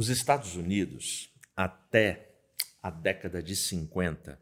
Os 0.00 0.08
Estados 0.08 0.56
Unidos, 0.56 1.30
até 1.54 2.30
a 2.82 2.88
década 2.88 3.42
de 3.42 3.54
50, 3.54 4.40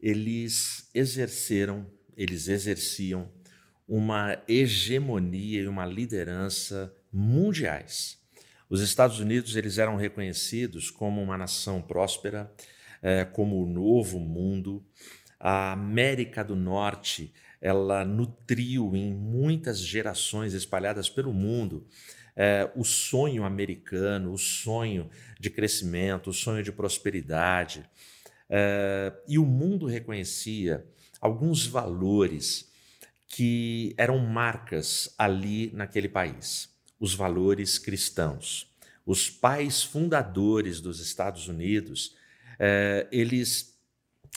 eles 0.00 0.88
exerceram, 0.94 1.86
eles 2.16 2.48
exerciam 2.48 3.30
uma 3.86 4.42
hegemonia 4.48 5.60
e 5.60 5.68
uma 5.68 5.84
liderança 5.84 6.90
mundiais. 7.12 8.18
Os 8.70 8.80
Estados 8.80 9.20
Unidos 9.20 9.56
eles 9.56 9.76
eram 9.76 9.96
reconhecidos 9.96 10.90
como 10.90 11.22
uma 11.22 11.36
nação 11.36 11.82
próspera, 11.82 12.50
é, 13.02 13.26
como 13.26 13.62
o 13.62 13.66
novo 13.66 14.18
mundo. 14.18 14.82
A 15.38 15.72
América 15.72 16.42
do 16.42 16.56
Norte 16.56 17.30
ela 17.60 18.06
nutriu 18.06 18.96
em 18.96 19.12
muitas 19.12 19.80
gerações 19.80 20.54
espalhadas 20.54 21.10
pelo 21.10 21.34
mundo 21.34 21.86
é, 22.36 22.70
o 22.74 22.84
sonho 22.84 23.44
americano, 23.44 24.32
o 24.32 24.38
sonho 24.38 25.08
de 25.38 25.50
crescimento, 25.50 26.30
o 26.30 26.32
sonho 26.32 26.62
de 26.62 26.72
prosperidade. 26.72 27.84
É, 28.48 29.12
e 29.28 29.38
o 29.38 29.44
mundo 29.44 29.86
reconhecia 29.86 30.84
alguns 31.20 31.66
valores 31.66 32.70
que 33.26 33.94
eram 33.96 34.18
marcas 34.18 35.14
ali 35.16 35.70
naquele 35.72 36.08
país, 36.08 36.68
os 37.00 37.14
valores 37.14 37.78
cristãos. 37.78 38.70
Os 39.06 39.30
pais 39.30 39.82
fundadores 39.82 40.80
dos 40.80 41.00
Estados 41.00 41.48
Unidos, 41.48 42.14
é, 42.58 43.08
eles 43.10 43.78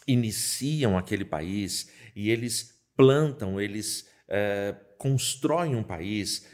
iniciam 0.08 0.98
aquele 0.98 1.26
país 1.26 1.92
e 2.16 2.30
eles 2.30 2.74
plantam, 2.96 3.60
eles 3.60 4.08
é, 4.28 4.76
constroem 4.98 5.76
um 5.76 5.84
país 5.84 6.48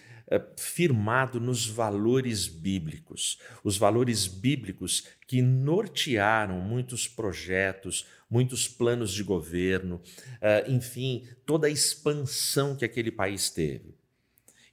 firmado 0.57 1.39
nos 1.39 1.65
valores 1.65 2.47
bíblicos, 2.47 3.39
os 3.63 3.77
valores 3.77 4.27
bíblicos 4.27 5.07
que 5.27 5.41
nortearam 5.41 6.59
muitos 6.59 7.07
projetos, 7.07 8.05
muitos 8.29 8.67
planos 8.67 9.13
de 9.13 9.23
governo, 9.23 10.01
é, 10.39 10.69
enfim, 10.69 11.27
toda 11.45 11.67
a 11.67 11.69
expansão 11.69 12.75
que 12.75 12.85
aquele 12.85 13.11
país 13.11 13.49
teve. 13.49 13.95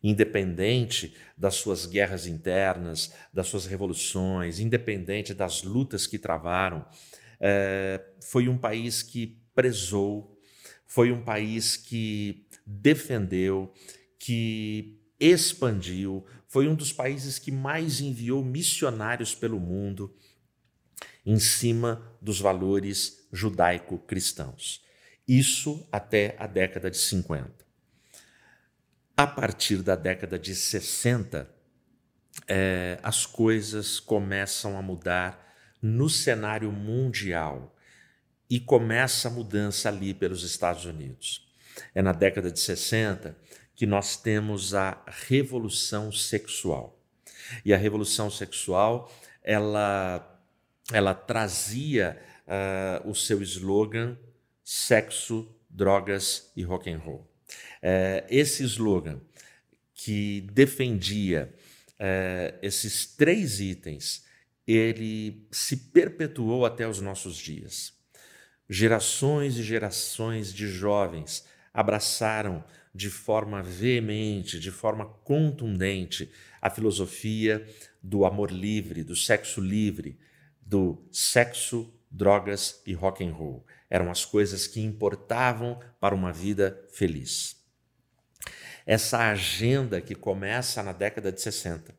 Independente 0.03 1.15
das 1.37 1.57
suas 1.57 1.85
guerras 1.87 2.27
internas, 2.27 3.13
das 3.33 3.49
suas 3.49 3.67
revoluções, 3.67 4.61
independente 4.61 5.35
das 5.35 5.63
lutas 5.63 6.07
que 6.07 6.19
travaram, 6.19 6.87
é, 7.41 8.01
foi 8.21 8.49
um 8.49 8.57
país 8.57 9.03
que 9.03 9.39
prezou 9.55 10.39
foi 10.89 11.13
um 11.13 11.23
país 11.23 11.77
que 11.77 12.47
defendeu, 12.67 13.73
que 14.19 14.98
expandiu, 15.21 16.25
foi 16.47 16.69
um 16.69 16.75
dos 16.75 16.93
países 16.93 17.39
que 17.39 17.51
mais 17.53 18.01
enviou 18.01 18.45
missionários 18.45 19.35
pelo 19.35 19.61
mundo 19.61 20.15
em 21.25 21.39
cima 21.39 22.03
dos 22.23 22.41
valores 22.41 23.29
judaico-cristãos. 23.33 24.83
Isso 25.27 25.87
até 25.93 26.35
a 26.39 26.47
década 26.47 26.91
de 26.91 26.97
50. 26.97 27.53
A 29.17 29.27
partir 29.27 29.83
da 29.83 29.95
década 29.95 30.39
de 30.39 30.55
60, 30.55 31.51
é, 32.47 32.99
as 33.03 33.27
coisas 33.27 34.01
começam 34.01 34.79
a 34.79 34.83
mudar 34.83 35.47
no 35.83 36.09
cenário 36.09 36.73
mundial 36.73 37.77
e 38.49 38.59
começa 38.59 39.29
a 39.29 39.31
mudança 39.31 39.89
ali 39.89 40.15
pelos 40.15 40.43
Estados 40.43 40.85
Unidos. 40.85 41.47
É 41.95 42.01
na 42.01 42.13
década 42.13 42.51
de 42.51 42.59
60 42.59 43.37
que 43.79 43.87
nós 43.87 44.17
temos 44.17 44.75
a 44.75 45.01
revolução 45.07 46.11
sexual. 46.11 47.01
E 47.65 47.73
a 47.73 47.77
revolução 47.77 48.29
sexual, 48.29 49.09
ela, 49.41 50.43
ela 50.93 51.15
trazia 51.15 52.21
uh, 52.45 53.09
o 53.09 53.15
seu 53.15 53.41
slogan 53.41 54.19
sexo, 54.65 55.49
drogas 55.71 56.51
e 56.57 56.65
rock 56.65 56.91
and 56.91 56.99
roll. 56.99 57.31
Uh, 57.81 58.27
esse 58.29 58.65
slogan 58.65 59.21
que 59.95 60.41
defendia 60.53 61.55
uh, 62.01 62.59
esses 62.61 63.07
três 63.07 63.61
itens, 63.61 64.25
ele 64.67 65.47
se 65.53 65.77
perpetuou 65.77 66.67
até 66.67 66.89
os 66.89 67.01
nossos 67.01 67.37
dias. 67.37 67.93
Gerações 68.69 69.57
e 69.57 69.63
gerações 69.63 70.53
de 70.53 70.67
jovens 70.67 71.47
abraçaram 71.79 72.65
de 72.93 73.09
forma 73.09 73.63
veemente, 73.63 74.59
de 74.59 74.73
forma 74.73 75.07
contundente, 75.23 76.29
a 76.61 76.69
filosofia 76.69 77.65
do 78.03 78.25
amor 78.25 78.51
livre, 78.51 79.05
do 79.05 79.15
sexo 79.15 79.61
livre, 79.61 80.19
do 80.61 81.01
sexo, 81.13 81.95
drogas 82.11 82.83
e 82.85 82.93
rock 82.95 83.25
and 83.25 83.33
roll. 83.33 83.65
Eram 83.89 84.11
as 84.11 84.25
coisas 84.25 84.67
que 84.67 84.81
importavam 84.81 85.79
para 86.01 86.17
uma 86.17 86.33
vida 86.33 86.85
feliz. 86.91 87.55
Essa 88.85 89.31
agenda 89.31 90.01
que 90.01 90.17
começa 90.17 90.83
na 90.83 90.93
década 90.93 91.31
de 91.31 91.41
60, 91.41 91.95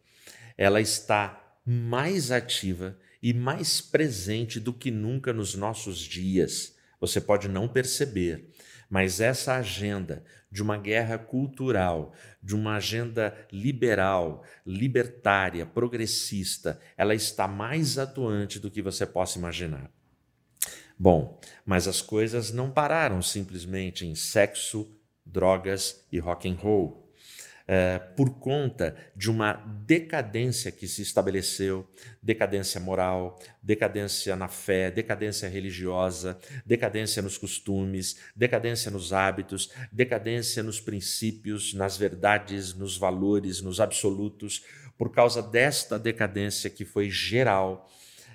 ela 0.57 0.81
está 0.81 1.57
mais 1.65 2.31
ativa 2.31 2.99
e 3.23 3.33
mais 3.33 3.79
presente 3.79 4.59
do 4.59 4.73
que 4.73 4.91
nunca 4.91 5.31
nos 5.31 5.55
nossos 5.55 5.99
dias. 5.99 6.75
Você 6.99 7.21
pode 7.21 7.47
não 7.47 7.65
perceber, 7.65 8.49
mas 8.89 9.21
essa 9.21 9.55
agenda 9.55 10.23
de 10.51 10.63
uma 10.63 10.77
guerra 10.77 11.17
cultural, 11.17 12.13
de 12.41 12.55
uma 12.55 12.75
agenda 12.77 13.37
liberal, 13.51 14.43
libertária, 14.65 15.65
progressista, 15.65 16.79
ela 16.97 17.13
está 17.13 17.47
mais 17.47 17.99
atuante 17.99 18.59
do 18.59 18.71
que 18.71 18.81
você 18.81 19.05
possa 19.05 19.37
imaginar. 19.37 19.91
Bom, 20.97 21.39
mas 21.65 21.87
as 21.87 22.01
coisas 22.01 22.51
não 22.51 22.71
pararam 22.71 23.21
simplesmente 23.21 24.05
em 24.05 24.15
sexo, 24.15 24.91
drogas 25.25 26.05
e 26.11 26.19
rock 26.19 26.49
and 26.49 26.55
roll. 26.55 26.98
Eh, 27.71 27.99
por 28.15 28.39
conta 28.39 28.95
de 29.15 29.29
uma 29.29 29.53
decadência 29.85 30.71
que 30.71 30.87
se 30.87 31.03
estabeleceu 31.03 31.87
decadência 32.19 32.81
moral, 32.81 33.37
decadência 33.61 34.35
na 34.35 34.47
fé, 34.47 34.89
decadência 34.89 35.47
religiosa, 35.47 36.39
decadência 36.65 37.21
nos 37.21 37.37
costumes, 37.37 38.17
decadência 38.35 38.89
nos 38.89 39.13
hábitos, 39.13 39.71
decadência 39.91 40.63
nos 40.63 40.81
princípios, 40.81 41.75
nas 41.75 41.95
verdades, 41.95 42.73
nos 42.73 42.97
valores, 42.97 43.61
nos 43.61 43.79
absolutos. 43.79 44.63
Por 44.97 45.11
causa 45.11 45.39
desta 45.39 45.99
decadência 45.99 46.71
que 46.71 46.85
foi 46.85 47.07
geral, 47.07 47.87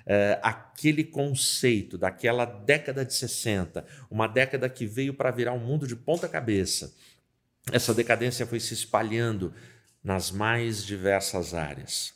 Uh, 0.07 0.37
aquele 0.43 1.03
conceito 1.03 1.97
daquela 1.97 2.45
década 2.45 3.03
de 3.03 3.11
60, 3.11 3.83
uma 4.07 4.27
década 4.27 4.69
que 4.69 4.85
veio 4.85 5.15
para 5.15 5.31
virar 5.31 5.53
um 5.53 5.59
mundo 5.59 5.87
de 5.87 5.95
ponta 5.95 6.29
cabeça, 6.29 6.93
essa 7.71 7.93
decadência 7.93 8.45
foi 8.45 8.59
se 8.59 8.73
espalhando 8.73 9.53
nas 10.03 10.31
mais 10.31 10.85
diversas 10.85 11.53
áreas. 11.53 12.13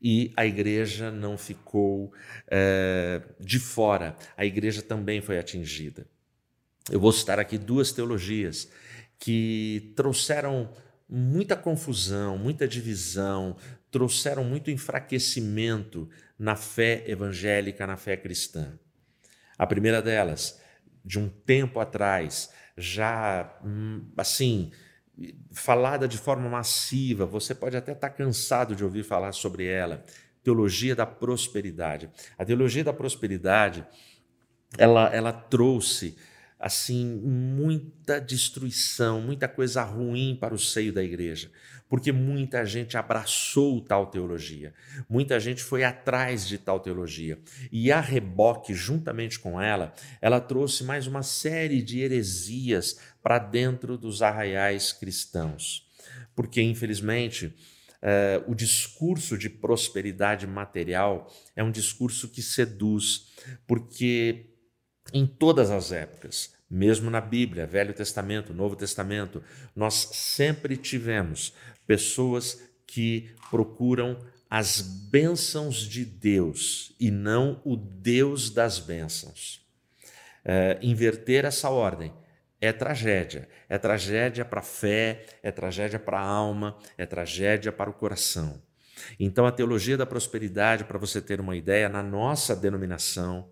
E 0.00 0.32
a 0.36 0.46
igreja 0.46 1.10
não 1.10 1.36
ficou 1.36 2.12
é, 2.48 3.22
de 3.40 3.58
fora, 3.58 4.14
a 4.36 4.44
igreja 4.44 4.82
também 4.82 5.20
foi 5.20 5.38
atingida. 5.38 6.06
Eu 6.90 7.00
vou 7.00 7.10
citar 7.10 7.38
aqui 7.40 7.58
duas 7.58 7.90
teologias 7.90 8.70
que 9.18 9.92
trouxeram 9.96 10.72
muita 11.08 11.56
confusão, 11.56 12.36
muita 12.36 12.68
divisão, 12.68 13.56
trouxeram 13.90 14.44
muito 14.44 14.70
enfraquecimento 14.70 16.08
na 16.38 16.54
fé 16.54 17.02
evangélica, 17.06 17.86
na 17.86 17.96
fé 17.96 18.16
cristã. 18.16 18.78
A 19.56 19.66
primeira 19.66 20.02
delas, 20.02 20.60
de 21.04 21.18
um 21.18 21.28
tempo 21.28 21.80
atrás, 21.80 22.50
já 22.76 23.58
hum, 23.64 24.04
assim 24.16 24.70
falada 25.50 26.06
de 26.06 26.18
forma 26.18 26.48
massiva, 26.48 27.24
você 27.24 27.54
pode 27.54 27.76
até 27.76 27.92
estar 27.92 28.10
cansado 28.10 28.76
de 28.76 28.84
ouvir 28.84 29.02
falar 29.02 29.32
sobre 29.32 29.64
ela. 29.66 30.04
Teologia 30.42 30.94
da 30.94 31.06
prosperidade. 31.06 32.10
A 32.36 32.44
teologia 32.44 32.84
da 32.84 32.92
prosperidade, 32.92 33.84
ela, 34.76 35.08
ela 35.14 35.32
trouxe 35.32 36.16
assim 36.58 37.04
muita 37.22 38.20
destruição, 38.20 39.20
muita 39.20 39.48
coisa 39.48 39.82
ruim 39.82 40.36
para 40.38 40.54
o 40.54 40.58
seio 40.58 40.92
da 40.92 41.02
igreja, 41.02 41.50
porque 41.88 42.12
muita 42.12 42.64
gente 42.64 42.96
abraçou 42.96 43.80
tal 43.80 44.06
teologia, 44.06 44.74
muita 45.08 45.38
gente 45.38 45.62
foi 45.62 45.84
atrás 45.84 46.46
de 46.46 46.58
tal 46.58 46.80
teologia, 46.80 47.38
e 47.70 47.92
a 47.92 48.00
reboque, 48.00 48.74
juntamente 48.74 49.38
com 49.38 49.60
ela, 49.60 49.94
ela 50.20 50.40
trouxe 50.40 50.84
mais 50.84 51.06
uma 51.06 51.22
série 51.22 51.82
de 51.82 52.00
heresias 52.00 52.98
para 53.22 53.38
dentro 53.38 53.96
dos 53.96 54.22
arraiais 54.22 54.92
cristãos, 54.92 55.86
porque 56.34 56.62
infelizmente 56.62 57.54
Uh, 57.96 58.52
o 58.52 58.54
discurso 58.54 59.38
de 59.38 59.48
prosperidade 59.48 60.46
material 60.46 61.32
é 61.56 61.64
um 61.64 61.72
discurso 61.72 62.28
que 62.28 62.42
seduz, 62.42 63.32
porque 63.66 64.50
em 65.12 65.26
todas 65.26 65.70
as 65.70 65.90
épocas, 65.92 66.54
mesmo 66.68 67.10
na 67.10 67.20
Bíblia, 67.20 67.66
Velho 67.66 67.94
Testamento, 67.94 68.52
Novo 68.52 68.76
Testamento, 68.76 69.42
nós 69.74 69.94
sempre 70.12 70.76
tivemos 70.76 71.54
pessoas 71.86 72.60
que 72.86 73.30
procuram 73.50 74.18
as 74.48 74.80
bênçãos 74.80 75.76
de 75.76 76.04
Deus 76.04 76.94
e 77.00 77.10
não 77.10 77.60
o 77.64 77.76
Deus 77.76 78.50
das 78.50 78.78
bênçãos. 78.78 79.64
É, 80.44 80.78
inverter 80.80 81.44
essa 81.44 81.68
ordem 81.68 82.12
é 82.60 82.72
tragédia. 82.72 83.48
É 83.68 83.76
tragédia 83.78 84.44
para 84.44 84.60
a 84.60 84.62
fé, 84.62 85.26
é 85.42 85.50
tragédia 85.50 85.98
para 85.98 86.18
a 86.18 86.24
alma, 86.24 86.78
é 86.96 87.04
tragédia 87.04 87.72
para 87.72 87.90
o 87.90 87.94
coração. 87.94 88.62
Então, 89.20 89.46
a 89.46 89.52
teologia 89.52 89.96
da 89.96 90.06
prosperidade, 90.06 90.84
para 90.84 90.98
você 90.98 91.20
ter 91.20 91.40
uma 91.40 91.56
ideia, 91.56 91.88
na 91.88 92.02
nossa 92.02 92.56
denominação, 92.56 93.50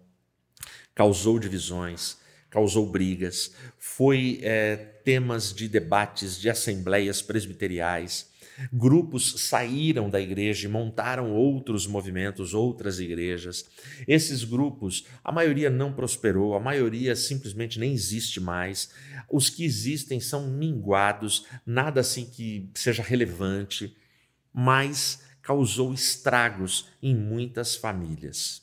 causou 0.95 1.39
divisões, 1.39 2.19
causou 2.55 2.87
brigas, 2.87 3.53
foi 3.77 4.39
é, 4.41 4.77
temas 4.77 5.53
de 5.53 5.69
debates 5.69 6.41
de 6.41 6.49
assembleias 6.49 7.21
presbiteriais. 7.21 8.33
Grupos 8.73 9.49
saíram 9.49 10.09
da 10.09 10.21
igreja 10.21 10.69
e 10.69 10.71
montaram 10.71 11.33
outros 11.33 11.85
movimentos, 11.85 12.55
outras 12.55 13.01
igrejas. 13.01 13.69
Esses 14.07 14.45
grupos, 14.45 15.05
a 15.25 15.33
maioria 15.33 15.69
não 15.69 15.93
prosperou, 15.93 16.55
a 16.55 16.61
maioria 16.61 17.17
simplesmente 17.17 17.81
nem 17.81 17.93
existe 17.93 18.39
mais. 18.39 18.91
Os 19.29 19.51
que 19.51 19.65
existem 19.65 20.21
são 20.21 20.47
minguados, 20.47 21.47
nada 21.67 22.03
assim 22.03 22.25
que 22.25 22.71
seja 22.77 23.03
relevante, 23.03 23.97
mas 24.53 25.25
causou 25.43 25.93
estragos 25.93 26.89
em 27.03 27.17
muitas 27.17 27.75
famílias. 27.75 28.63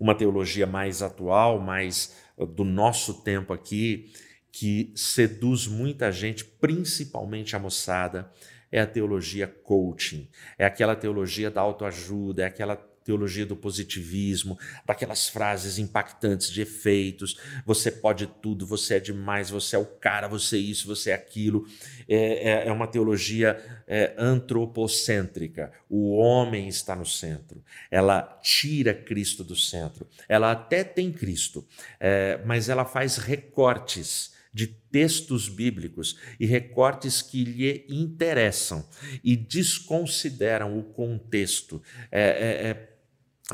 Uma 0.00 0.14
teologia 0.14 0.66
mais 0.66 1.02
atual, 1.02 1.58
mais 1.58 2.21
do 2.36 2.64
nosso 2.64 3.22
tempo 3.22 3.52
aqui, 3.52 4.12
que 4.50 4.92
seduz 4.94 5.66
muita 5.66 6.12
gente, 6.12 6.44
principalmente 6.44 7.56
a 7.56 7.58
moçada, 7.58 8.30
é 8.70 8.80
a 8.80 8.86
teologia 8.86 9.46
coaching, 9.46 10.28
é 10.58 10.64
aquela 10.64 10.96
teologia 10.96 11.50
da 11.50 11.60
autoajuda, 11.60 12.42
é 12.42 12.46
aquela 12.46 12.76
teologia 13.04 13.44
do 13.44 13.56
positivismo, 13.56 14.58
daquelas 14.84 15.28
frases 15.28 15.78
impactantes 15.78 16.50
de 16.50 16.62
efeitos, 16.62 17.38
você 17.64 17.90
pode 17.90 18.26
tudo, 18.26 18.66
você 18.66 18.94
é 18.94 19.00
demais, 19.00 19.50
você 19.50 19.76
é 19.76 19.78
o 19.78 19.86
cara, 19.86 20.28
você 20.28 20.56
é 20.56 20.60
isso, 20.60 20.86
você 20.86 21.10
é 21.10 21.14
aquilo. 21.14 21.66
É, 22.08 22.50
é, 22.50 22.68
é 22.68 22.72
uma 22.72 22.86
teologia 22.86 23.60
é, 23.86 24.14
antropocêntrica. 24.16 25.72
O 25.88 26.16
homem 26.16 26.68
está 26.68 26.96
no 26.96 27.06
centro. 27.06 27.62
Ela 27.90 28.22
tira 28.42 28.94
Cristo 28.94 29.44
do 29.44 29.56
centro. 29.56 30.06
Ela 30.28 30.52
até 30.52 30.84
tem 30.84 31.12
Cristo, 31.12 31.66
é, 32.00 32.40
mas 32.44 32.68
ela 32.68 32.84
faz 32.84 33.16
recortes 33.16 34.32
de 34.52 34.66
textos 34.66 35.48
bíblicos 35.48 36.18
e 36.38 36.44
recortes 36.44 37.22
que 37.22 37.42
lhe 37.42 37.86
interessam 37.88 38.86
e 39.24 39.34
desconsideram 39.34 40.78
o 40.78 40.82
contexto. 40.82 41.82
É, 42.10 42.20
é, 42.20 42.68
é 42.68 42.91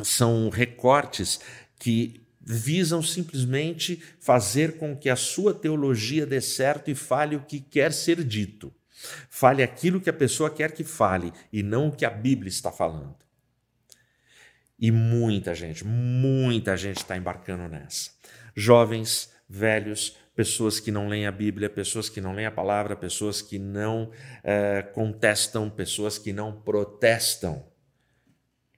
são 0.03 0.49
recortes 0.49 1.41
que 1.79 2.21
visam 2.41 3.03
simplesmente 3.03 4.03
fazer 4.19 4.79
com 4.79 4.97
que 4.97 5.11
a 5.11 5.17
sua 5.17 5.53
teologia 5.53 6.25
dê 6.25 6.41
certo 6.41 6.91
e 6.91 6.95
fale 6.95 7.37
o 7.37 7.43
que 7.43 7.61
quer 7.61 7.93
ser 7.93 8.25
dito. 8.25 8.73
Fale 9.29 9.63
aquilo 9.63 10.01
que 10.01 10.11
a 10.11 10.15
pessoa 10.15 10.51
quer 10.51 10.73
que 10.73 10.83
fale 10.83 11.33
e 11.53 11.63
não 11.63 11.89
o 11.89 11.93
que 11.93 12.05
a 12.05 12.11
Bíblia 12.11 12.49
está 12.49 12.73
falando. 12.73 13.17
E 14.79 14.91
muita 14.91 15.55
gente, 15.55 15.85
muita 15.85 16.77
gente 16.77 16.99
está 16.99 17.17
embarcando 17.17 17.69
nessa. 17.69 18.13
Jovens, 18.55 19.31
velhos, 19.49 20.17
pessoas 20.35 20.81
que 20.81 20.91
não 20.91 21.09
leem 21.09 21.27
a 21.27 21.33
Bíblia, 21.33 21.69
pessoas 21.69 22.09
que 22.09 22.21
não 22.21 22.33
leem 22.33 22.47
a 22.47 22.53
palavra, 22.53 22.97
pessoas 22.97 23.43
que 23.43 23.59
não 23.59 24.11
é, 24.43 24.83
contestam, 24.83 25.69
pessoas 25.69 26.17
que 26.17 26.33
não 26.33 26.53
protestam. 26.53 27.67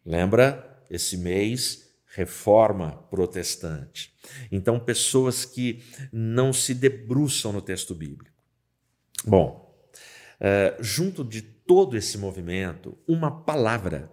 Lembra 0.05 0.70
esse 0.91 1.17
mês, 1.17 1.89
reforma 2.13 2.93
protestante. 3.11 4.13
Então, 4.51 4.81
pessoas 4.81 5.45
que 5.45 5.83
não 6.13 6.53
se 6.53 6.75
debruçam 6.75 7.53
no 7.53 7.63
texto 7.63 7.95
bíblico. 7.95 8.37
Bom, 9.25 9.73
uh, 10.41 10.83
junto 10.83 11.23
de 11.23 11.41
todo 11.43 11.97
esse 11.97 12.19
movimento, 12.19 12.99
uma 13.07 13.31
palavra, 13.31 14.13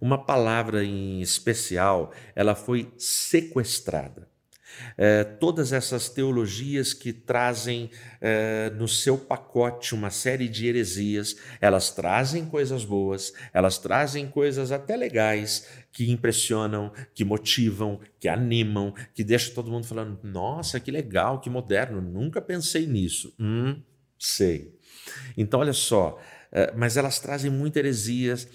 uma 0.00 0.24
palavra 0.24 0.84
em 0.84 1.20
especial, 1.20 2.12
ela 2.34 2.54
foi 2.54 2.92
sequestrada. 2.96 4.31
É, 4.96 5.24
todas 5.24 5.72
essas 5.72 6.08
teologias 6.08 6.92
que 6.92 7.12
trazem 7.12 7.90
é, 8.20 8.70
no 8.70 8.86
seu 8.88 9.16
pacote 9.18 9.94
uma 9.94 10.10
série 10.10 10.48
de 10.48 10.66
heresias, 10.66 11.36
elas 11.60 11.90
trazem 11.90 12.44
coisas 12.44 12.84
boas, 12.84 13.32
elas 13.52 13.78
trazem 13.78 14.28
coisas 14.28 14.72
até 14.72 14.96
legais 14.96 15.66
que 15.92 16.10
impressionam, 16.10 16.92
que 17.14 17.24
motivam, 17.24 18.00
que 18.18 18.28
animam, 18.28 18.94
que 19.14 19.24
deixam 19.24 19.54
todo 19.54 19.70
mundo 19.70 19.86
falando: 19.86 20.18
nossa, 20.22 20.80
que 20.80 20.90
legal, 20.90 21.40
que 21.40 21.50
moderno, 21.50 22.00
nunca 22.00 22.40
pensei 22.40 22.86
nisso. 22.86 23.34
Hum, 23.38 23.80
sei. 24.18 24.74
Então, 25.36 25.60
olha 25.60 25.72
só, 25.72 26.20
é, 26.50 26.72
mas 26.76 26.96
elas 26.96 27.18
trazem 27.18 27.50
muitas 27.50 27.80
heresias, 27.80 28.48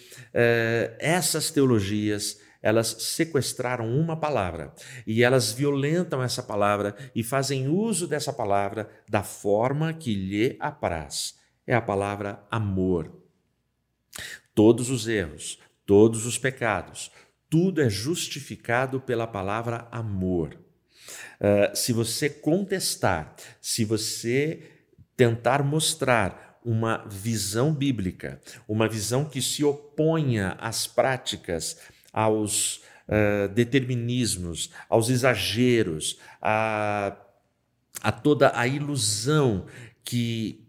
essas 0.99 1.49
teologias 1.51 2.39
elas 2.61 2.87
sequestraram 2.99 3.87
uma 3.87 4.15
palavra 4.15 4.73
e 5.05 5.23
elas 5.23 5.51
violentam 5.51 6.21
essa 6.21 6.43
palavra 6.43 6.95
e 7.15 7.23
fazem 7.23 7.67
uso 7.67 8.07
dessa 8.07 8.33
palavra 8.33 8.89
da 9.07 9.23
forma 9.23 9.93
que 9.93 10.13
lhe 10.13 10.57
apraz. 10.59 11.35
É 11.65 11.75
a 11.75 11.81
palavra 11.81 12.43
amor. 12.49 13.11
Todos 14.55 14.89
os 14.89 15.07
erros, 15.07 15.59
todos 15.85 16.25
os 16.25 16.37
pecados, 16.37 17.11
tudo 17.49 17.81
é 17.81 17.89
justificado 17.89 18.99
pela 18.99 19.27
palavra 19.27 19.87
amor. 19.91 20.57
Uh, 21.39 21.75
se 21.75 21.93
você 21.93 22.29
contestar, 22.29 23.35
se 23.61 23.85
você 23.85 24.61
tentar 25.15 25.63
mostrar 25.63 26.59
uma 26.63 27.05
visão 27.07 27.73
bíblica, 27.73 28.41
uma 28.67 28.89
visão 28.89 29.23
que 29.23 29.41
se 29.41 29.63
oponha 29.63 30.57
às 30.59 30.85
práticas 30.85 31.77
aos 32.17 32.77
uh, 33.07 33.47
determinismos, 33.53 34.71
aos 34.89 35.07
exageros, 35.07 36.17
a, 36.41 37.15
a 38.01 38.11
toda 38.11 38.57
a 38.57 38.65
ilusão 38.65 39.67
que 40.03 40.67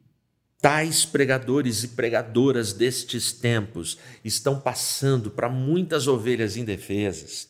tais 0.61 1.06
pregadores 1.06 1.84
e 1.84 1.89
pregadoras 1.89 2.75
destes 2.75 3.32
tempos 3.32 3.96
estão 4.22 4.61
passando 4.61 5.31
para 5.31 5.49
muitas 5.49 6.06
ovelhas 6.06 6.58
indefesas. 6.58 7.44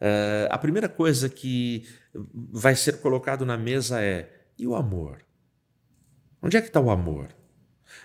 Uh, 0.00 0.50
a 0.50 0.58
primeira 0.58 0.88
coisa 0.88 1.28
que 1.28 1.86
vai 2.12 2.74
ser 2.74 3.00
colocado 3.00 3.46
na 3.46 3.56
mesa 3.56 4.02
é: 4.02 4.48
e 4.58 4.66
o 4.66 4.74
amor? 4.74 5.24
Onde 6.42 6.56
é 6.56 6.60
que 6.60 6.66
está 6.66 6.80
o 6.80 6.90
amor? 6.90 7.28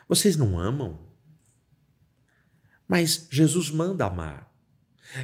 Vocês 0.07 0.37
não 0.37 0.59
amam? 0.59 0.99
Mas 2.87 3.27
Jesus 3.31 3.71
manda 3.71 4.05
amar. 4.05 4.48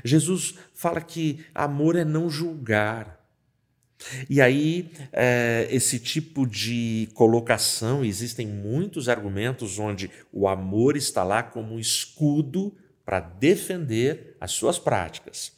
Jesus 0.04 0.56
fala 0.74 1.02
que 1.02 1.46
amor 1.54 1.96
é 1.96 2.04
não 2.04 2.30
julgar. 2.30 3.24
E 4.30 4.42
aí, 4.42 4.92
é, 5.12 5.68
esse 5.72 6.00
tipo 6.00 6.46
de 6.46 7.10
colocação, 7.14 8.04
existem 8.04 8.46
muitos 8.46 9.08
argumentos 9.08 9.80
onde 9.80 10.12
o 10.32 10.48
amor 10.48 10.98
está 10.98 11.24
lá 11.24 11.42
como 11.42 11.80
escudo 11.80 12.76
para 13.06 13.20
defender 13.20 14.36
as 14.40 14.52
suas 14.52 14.78
práticas. 14.78 15.54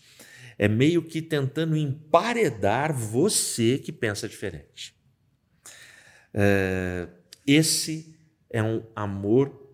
É 0.58 0.68
meio 0.68 1.02
que 1.02 1.22
tentando 1.22 1.78
emparedar 1.78 2.94
você 2.94 3.78
que 3.78 3.92
pensa 3.92 4.28
diferente. 4.28 4.96
É, 6.34 7.08
esse 7.46 8.16
é 8.50 8.62
um 8.62 8.84
amor 8.96 9.67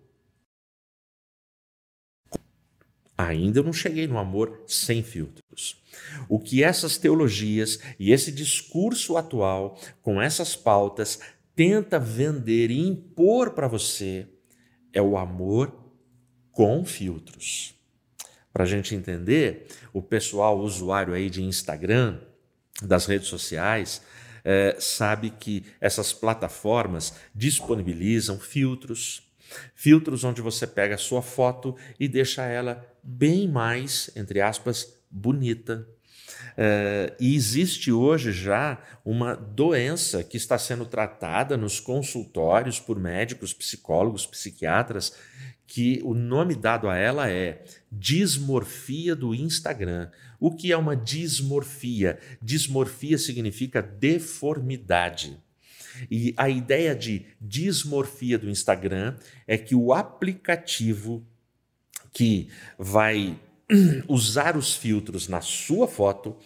Ainda 3.16 3.62
não 3.62 3.72
cheguei 3.72 4.06
no 4.06 4.18
amor 4.18 4.62
sem 4.66 5.02
filtros. 5.02 5.82
O 6.28 6.38
que 6.38 6.64
essas 6.64 6.98
teologias 6.98 7.78
e 7.98 8.12
esse 8.12 8.32
discurso 8.32 9.16
atual, 9.16 9.78
com 10.02 10.20
essas 10.20 10.56
pautas, 10.56 11.20
tenta 11.54 11.98
vender 11.98 12.70
e 12.70 12.80
impor 12.80 13.50
para 13.50 13.68
você 13.68 14.26
é 14.92 15.00
o 15.00 15.16
amor 15.16 15.72
com 16.50 16.84
filtros. 16.84 17.74
Para 18.52 18.64
a 18.64 18.66
gente 18.66 18.94
entender, 18.94 19.66
o 19.92 20.00
pessoal 20.00 20.58
usuário 20.58 21.14
aí 21.14 21.28
de 21.28 21.42
Instagram, 21.42 22.20
das 22.82 23.06
redes 23.06 23.28
sociais, 23.28 24.02
é, 24.44 24.76
sabe 24.78 25.30
que 25.30 25.64
essas 25.80 26.12
plataformas 26.12 27.14
disponibilizam 27.34 28.38
filtros, 28.38 29.22
filtros 29.74 30.22
onde 30.22 30.42
você 30.42 30.66
pega 30.66 30.96
a 30.96 30.98
sua 30.98 31.22
foto 31.22 31.76
e 31.98 32.06
deixa 32.06 32.44
ela 32.44 32.84
bem 33.04 33.46
mais, 33.46 34.10
entre 34.16 34.40
aspas, 34.40 34.94
bonita. 35.10 35.86
Uh, 36.52 37.14
e 37.20 37.34
existe 37.34 37.92
hoje 37.92 38.32
já 38.32 38.80
uma 39.04 39.34
doença 39.34 40.24
que 40.24 40.36
está 40.36 40.58
sendo 40.58 40.86
tratada 40.86 41.56
nos 41.56 41.80
consultórios 41.80 42.80
por 42.80 42.98
médicos, 42.98 43.52
psicólogos, 43.52 44.26
psiquiatras, 44.26 45.14
que 45.66 46.00
o 46.04 46.14
nome 46.14 46.54
dado 46.54 46.88
a 46.88 46.96
ela 46.96 47.30
é 47.30 47.64
dismorfia 47.90 49.14
do 49.16 49.34
Instagram. 49.34 50.10
O 50.38 50.54
que 50.54 50.72
é 50.72 50.76
uma 50.76 50.96
dismorfia? 50.96 52.18
Dismorfia 52.40 53.18
significa 53.18 53.82
deformidade. 53.82 55.36
E 56.10 56.34
a 56.36 56.48
ideia 56.48 56.94
de 56.94 57.26
dismorfia 57.40 58.38
do 58.38 58.50
Instagram 58.50 59.16
é 59.46 59.56
que 59.56 59.74
o 59.74 59.92
aplicativo 59.92 61.26
que 62.14 62.48
vai 62.78 63.36
usar 64.08 64.56
os 64.56 64.74
filtros 64.74 65.28
na 65.28 65.40
sua 65.40 65.86
foto, 65.86 66.36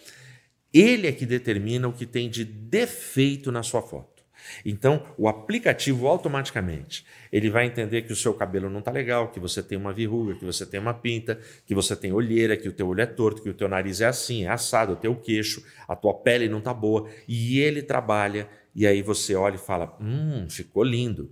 ele 0.73 1.07
é 1.07 1.11
que 1.11 1.25
determina 1.25 1.87
o 1.87 1.93
que 1.93 2.05
tem 2.05 2.29
de 2.29 2.43
defeito 2.43 3.51
na 3.51 3.63
sua 3.63 3.81
foto. 3.81 4.19
Então, 4.65 5.05
o 5.17 5.27
aplicativo 5.27 6.07
automaticamente 6.07 7.05
ele 7.31 7.49
vai 7.49 7.65
entender 7.65 8.03
que 8.03 8.13
o 8.13 8.15
seu 8.15 8.33
cabelo 8.33 8.69
não 8.69 8.79
está 8.79 8.89
legal, 8.89 9.29
que 9.29 9.39
você 9.39 9.61
tem 9.61 9.77
uma 9.77 9.93
verruga, 9.93 10.35
que 10.35 10.45
você 10.45 10.65
tem 10.65 10.79
uma 10.79 10.93
pinta, 10.93 11.39
que 11.65 11.75
você 11.75 11.95
tem 11.95 12.11
olheira, 12.11 12.57
que 12.57 12.67
o 12.67 12.71
teu 12.71 12.87
olho 12.87 13.01
é 13.01 13.05
torto, 13.05 13.41
que 13.41 13.49
o 13.49 13.53
teu 13.53 13.67
nariz 13.67 14.01
é 14.01 14.05
assim, 14.05 14.45
é 14.45 14.49
assado, 14.49 14.93
o 14.93 14.95
teu 14.95 15.15
queixo, 15.15 15.63
a 15.87 15.95
tua 15.95 16.13
pele 16.13 16.49
não 16.49 16.59
está 16.59 16.73
boa, 16.73 17.07
e 17.27 17.59
ele 17.59 17.83
trabalha 17.83 18.47
e 18.73 18.87
aí 18.87 19.01
você 19.01 19.35
olha 19.35 19.55
e 19.55 19.59
fala: 19.59 19.95
"Hum, 20.01 20.47
ficou 20.49 20.83
lindo". 20.83 21.31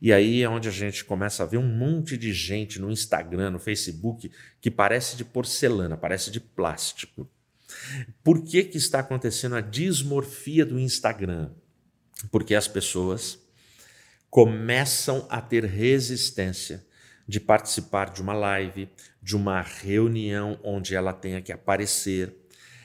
E 0.00 0.12
aí 0.12 0.42
é 0.42 0.48
onde 0.48 0.68
a 0.68 0.72
gente 0.72 1.04
começa 1.04 1.42
a 1.42 1.46
ver 1.46 1.58
um 1.58 1.66
monte 1.66 2.16
de 2.16 2.32
gente 2.32 2.80
no 2.80 2.90
Instagram, 2.90 3.50
no 3.50 3.58
Facebook, 3.58 4.30
que 4.60 4.70
parece 4.70 5.16
de 5.16 5.24
porcelana, 5.24 5.96
parece 5.96 6.30
de 6.30 6.40
plástico. 6.40 7.28
Por 8.24 8.42
que, 8.42 8.64
que 8.64 8.78
está 8.78 9.00
acontecendo 9.00 9.56
a 9.56 9.60
dismorfia 9.60 10.64
do 10.64 10.78
Instagram? 10.78 11.50
Porque 12.30 12.54
as 12.54 12.66
pessoas 12.66 13.38
começam 14.30 15.26
a 15.28 15.40
ter 15.40 15.64
resistência 15.64 16.86
de 17.28 17.38
participar 17.38 18.10
de 18.10 18.22
uma 18.22 18.32
live, 18.32 18.88
de 19.22 19.36
uma 19.36 19.60
reunião 19.60 20.58
onde 20.64 20.94
ela 20.94 21.12
tenha 21.12 21.42
que 21.42 21.52
aparecer. 21.52 22.34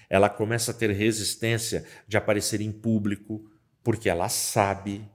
Ela 0.09 0.29
começa 0.29 0.71
a 0.71 0.73
ter 0.73 0.91
resistência 0.91 1.85
de 2.07 2.17
aparecer 2.17 2.61
em 2.61 2.71
público, 2.71 3.49
porque 3.83 4.09
ela 4.09 4.27
sabe 4.27 5.09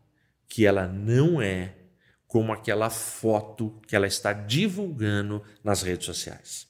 que 0.49 0.67
ela 0.67 0.89
não 0.89 1.41
é 1.41 1.80
como 2.31 2.53
aquela 2.53 2.89
foto 2.89 3.77
que 3.89 3.97
ela 3.97 4.07
está 4.07 4.33
divulgando 4.33 5.43
nas 5.65 5.83
redes 5.83 6.07
sociais. 6.07 6.69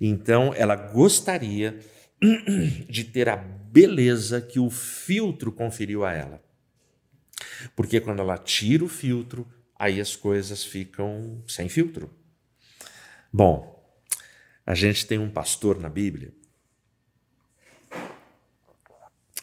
Então, 0.00 0.52
ela 0.56 0.74
gostaria 0.74 1.78
de 2.90 3.04
ter 3.04 3.28
a 3.28 3.36
beleza 3.36 4.40
que 4.40 4.58
o 4.58 4.68
filtro 4.68 5.52
conferiu 5.52 6.04
a 6.04 6.12
ela. 6.12 6.42
Porque 7.76 8.00
quando 8.00 8.18
ela 8.18 8.36
tira 8.36 8.84
o 8.84 8.88
filtro, 8.88 9.48
aí 9.78 10.00
as 10.00 10.16
coisas 10.16 10.64
ficam 10.64 11.44
sem 11.46 11.68
filtro. 11.68 12.10
Bom, 13.32 13.80
a 14.66 14.74
gente 14.74 15.06
tem 15.06 15.16
um 15.16 15.30
pastor 15.30 15.78
na 15.78 15.88
Bíblia 15.88 16.34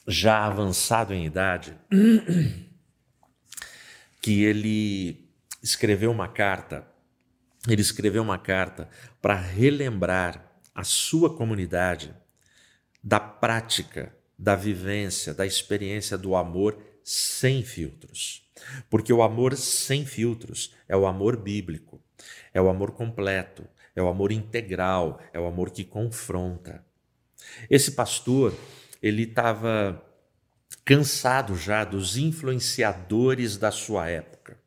já 0.05 0.45
avançado 0.45 1.13
em 1.13 1.25
idade, 1.25 1.73
que 4.21 4.43
ele 4.43 5.28
escreveu 5.61 6.11
uma 6.11 6.27
carta, 6.27 6.87
ele 7.67 7.81
escreveu 7.81 8.21
uma 8.21 8.37
carta 8.37 8.89
para 9.21 9.35
relembrar 9.35 10.49
a 10.73 10.83
sua 10.83 11.35
comunidade 11.35 12.15
da 13.03 13.19
prática, 13.19 14.15
da 14.37 14.55
vivência, 14.55 15.33
da 15.33 15.45
experiência 15.45 16.17
do 16.17 16.35
amor 16.35 16.81
sem 17.03 17.63
filtros. 17.63 18.47
Porque 18.89 19.11
o 19.11 19.21
amor 19.21 19.55
sem 19.55 20.05
filtros 20.05 20.73
é 20.87 20.95
o 20.95 21.05
amor 21.05 21.37
bíblico, 21.37 22.01
é 22.53 22.61
o 22.61 22.69
amor 22.69 22.91
completo, 22.91 23.67
é 23.95 24.01
o 24.01 24.07
amor 24.07 24.31
integral, 24.31 25.21
é 25.33 25.39
o 25.39 25.45
amor 25.45 25.71
que 25.71 25.83
confronta. 25.83 26.85
Esse 27.69 27.91
pastor, 27.91 28.53
ele 29.01 29.23
estava 29.23 30.03
cansado 30.85 31.55
já 31.55 31.83
dos 31.83 32.17
influenciadores 32.17 33.57
da 33.57 33.71
sua 33.71 34.09
época. 34.09 34.57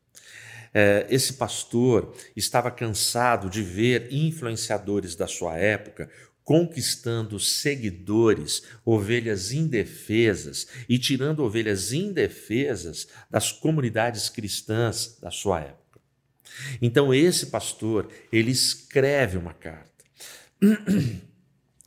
É, 0.74 1.06
esse 1.10 1.34
pastor 1.34 2.14
estava 2.34 2.70
cansado 2.70 3.50
de 3.50 3.62
ver 3.62 4.08
influenciadores 4.10 5.14
da 5.14 5.26
sua 5.26 5.56
época 5.56 6.08
conquistando 6.44 7.38
seguidores, 7.38 8.62
ovelhas 8.84 9.52
indefesas 9.52 10.66
e 10.88 10.98
tirando 10.98 11.44
ovelhas 11.44 11.92
indefesas 11.92 13.08
das 13.30 13.52
comunidades 13.52 14.28
cristãs 14.28 15.18
da 15.20 15.30
sua 15.30 15.60
época. 15.60 16.00
Então 16.80 17.14
esse 17.14 17.46
pastor, 17.46 18.08
ele 18.32 18.50
escreve 18.50 19.38
uma 19.38 19.54
carta. 19.54 19.90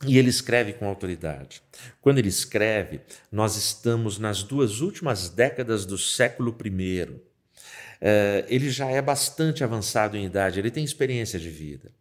E 0.06 0.18
ele 0.18 0.28
escreve 0.28 0.74
com 0.74 0.86
autoridade. 0.86 1.62
Quando 2.02 2.18
ele 2.18 2.28
escreve, 2.28 3.00
nós 3.32 3.56
estamos 3.56 4.18
nas 4.18 4.42
duas 4.42 4.80
últimas 4.80 5.30
décadas 5.30 5.86
do 5.86 5.96
século 5.96 6.54
I. 6.62 7.18
É, 8.00 8.44
ele 8.48 8.70
já 8.70 8.88
é 8.90 9.00
bastante 9.00 9.64
avançado 9.64 10.16
em 10.16 10.24
idade, 10.24 10.58
ele 10.58 10.70
tem 10.70 10.84
experiência 10.84 11.38
de 11.38 11.48
vida. 11.48 11.92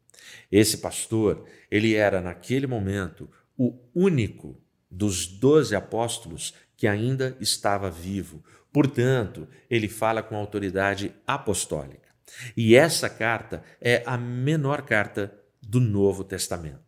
Esse 0.52 0.78
pastor, 0.78 1.46
ele 1.70 1.96
era 1.96 2.22
naquele 2.22 2.68
momento 2.68 3.30
o 3.58 3.78
único 3.94 4.62
dos 4.90 5.26
doze 5.28 5.76
apóstolos 5.76 6.54
que 6.78 6.88
ainda 6.88 7.36
estava 7.40 7.90
vivo. 7.90 8.44
Portanto, 8.72 9.48
ele 9.70 9.88
fala 9.88 10.22
com 10.22 10.36
autoridade 10.36 11.14
apostólica. 11.26 12.10
E 12.56 12.76
essa 12.76 13.10
carta 13.10 13.64
é 13.80 14.04
a 14.06 14.18
menor 14.18 14.82
carta 14.82 15.34
do 15.62 15.80
Novo 15.80 16.24
Testamento. 16.24 16.84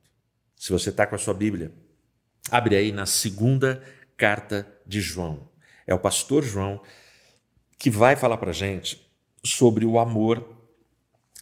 Se 0.55 0.71
você 0.71 0.89
está 0.89 1.05
com 1.05 1.15
a 1.15 1.19
sua 1.19 1.33
Bíblia, 1.33 1.71
abre 2.51 2.75
aí 2.75 2.91
na 2.91 3.05
segunda 3.05 3.81
carta 4.15 4.67
de 4.85 4.99
João. 4.99 5.49
É 5.85 5.93
o 5.93 5.99
pastor 5.99 6.43
João 6.43 6.81
que 7.77 7.89
vai 7.89 8.15
falar 8.15 8.37
para 8.37 8.51
gente 8.51 9.05
sobre 9.43 9.85
o 9.85 9.99
amor 9.99 10.55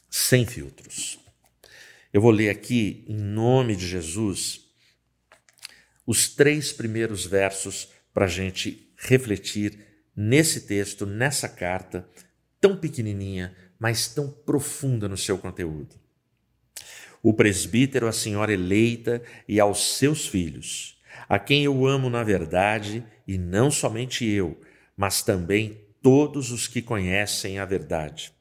sem 0.09 0.45
filtros. 0.45 1.19
Eu 2.13 2.21
vou 2.21 2.31
ler 2.31 2.49
aqui, 2.49 3.03
em 3.07 3.17
nome 3.17 3.75
de 3.75 3.87
Jesus, 3.87 4.61
os 6.05 6.29
três 6.29 6.71
primeiros 6.71 7.25
versos 7.25 7.89
para 8.13 8.25
a 8.25 8.29
gente 8.29 8.93
refletir 8.97 9.79
nesse 10.15 10.61
texto, 10.61 11.05
nessa 11.05 11.49
carta, 11.49 12.07
tão 12.61 12.77
pequenininha, 12.77 13.55
mas 13.77 14.07
tão 14.07 14.29
profunda 14.29 15.09
no 15.09 15.17
seu 15.17 15.37
conteúdo 15.37 16.05
o 17.25 17.33
presbítero, 17.33 18.07
a 18.07 18.11
senhora 18.11 18.53
eleita 18.53 19.19
e 19.47 19.59
aos 19.59 19.97
seus 19.97 20.27
filhos, 20.27 21.01
a 21.27 21.39
quem 21.39 21.63
eu 21.63 21.87
amo 21.87 22.07
na 22.07 22.23
verdade, 22.23 23.03
e 23.27 23.35
não 23.35 23.71
somente 23.71 24.23
eu, 24.23 24.61
mas 24.95 25.23
também 25.23 25.84
todos 26.05 26.51
os 26.51 26.67
que 26.67 26.83
conhecem 26.83 27.57
a 27.57 27.65
verdade. 27.65 28.31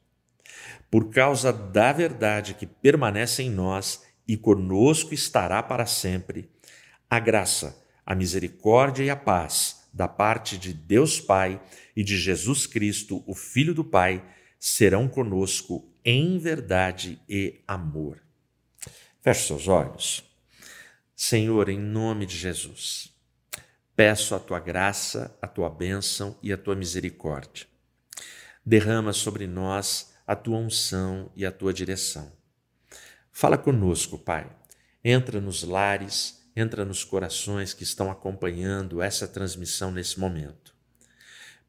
Por 0.91 1.09
causa 1.09 1.51
da 1.51 1.91
verdade 1.91 2.53
que 2.53 2.67
permanece 2.67 3.41
em 3.41 3.49
nós 3.49 4.03
e 4.27 4.37
conosco 4.37 5.15
estará 5.15 5.63
para 5.63 5.87
sempre, 5.87 6.47
a 7.09 7.19
graça, 7.19 7.83
a 8.05 8.13
misericórdia 8.13 9.03
e 9.03 9.09
a 9.09 9.15
paz 9.15 9.89
da 9.91 10.07
parte 10.07 10.59
de 10.59 10.73
Deus 10.73 11.19
Pai 11.19 11.59
e 11.95 12.03
de 12.03 12.15
Jesus 12.19 12.67
Cristo, 12.67 13.23
o 13.25 13.33
Filho 13.33 13.73
do 13.73 13.83
Pai, 13.83 14.23
serão 14.59 15.07
conosco 15.07 15.91
em 16.05 16.37
verdade 16.37 17.19
e 17.27 17.63
amor. 17.67 18.21
Feche 19.23 19.47
seus 19.47 19.67
olhos. 19.67 20.23
Senhor, 21.15 21.67
em 21.69 21.79
nome 21.79 22.27
de 22.27 22.37
Jesus, 22.37 23.14
peço 23.95 24.35
a 24.35 24.39
tua 24.39 24.59
graça, 24.59 25.37
a 25.41 25.47
tua 25.47 25.69
bênção 25.69 26.37
e 26.41 26.51
a 26.51 26.57
tua 26.57 26.75
misericórdia. 26.75 27.65
Derrama 28.65 29.13
sobre 29.13 29.47
nós 29.47 30.13
a 30.27 30.35
tua 30.35 30.57
unção 30.57 31.31
e 31.35 31.45
a 31.45 31.51
tua 31.51 31.73
direção. 31.73 32.31
Fala 33.31 33.57
conosco, 33.57 34.17
Pai. 34.17 34.49
Entra 35.03 35.39
nos 35.39 35.63
lares, 35.63 36.49
entra 36.55 36.83
nos 36.83 37.03
corações 37.03 37.73
que 37.73 37.83
estão 37.83 38.09
acompanhando 38.09 39.01
essa 39.01 39.27
transmissão 39.27 39.91
nesse 39.91 40.19
momento. 40.19 40.73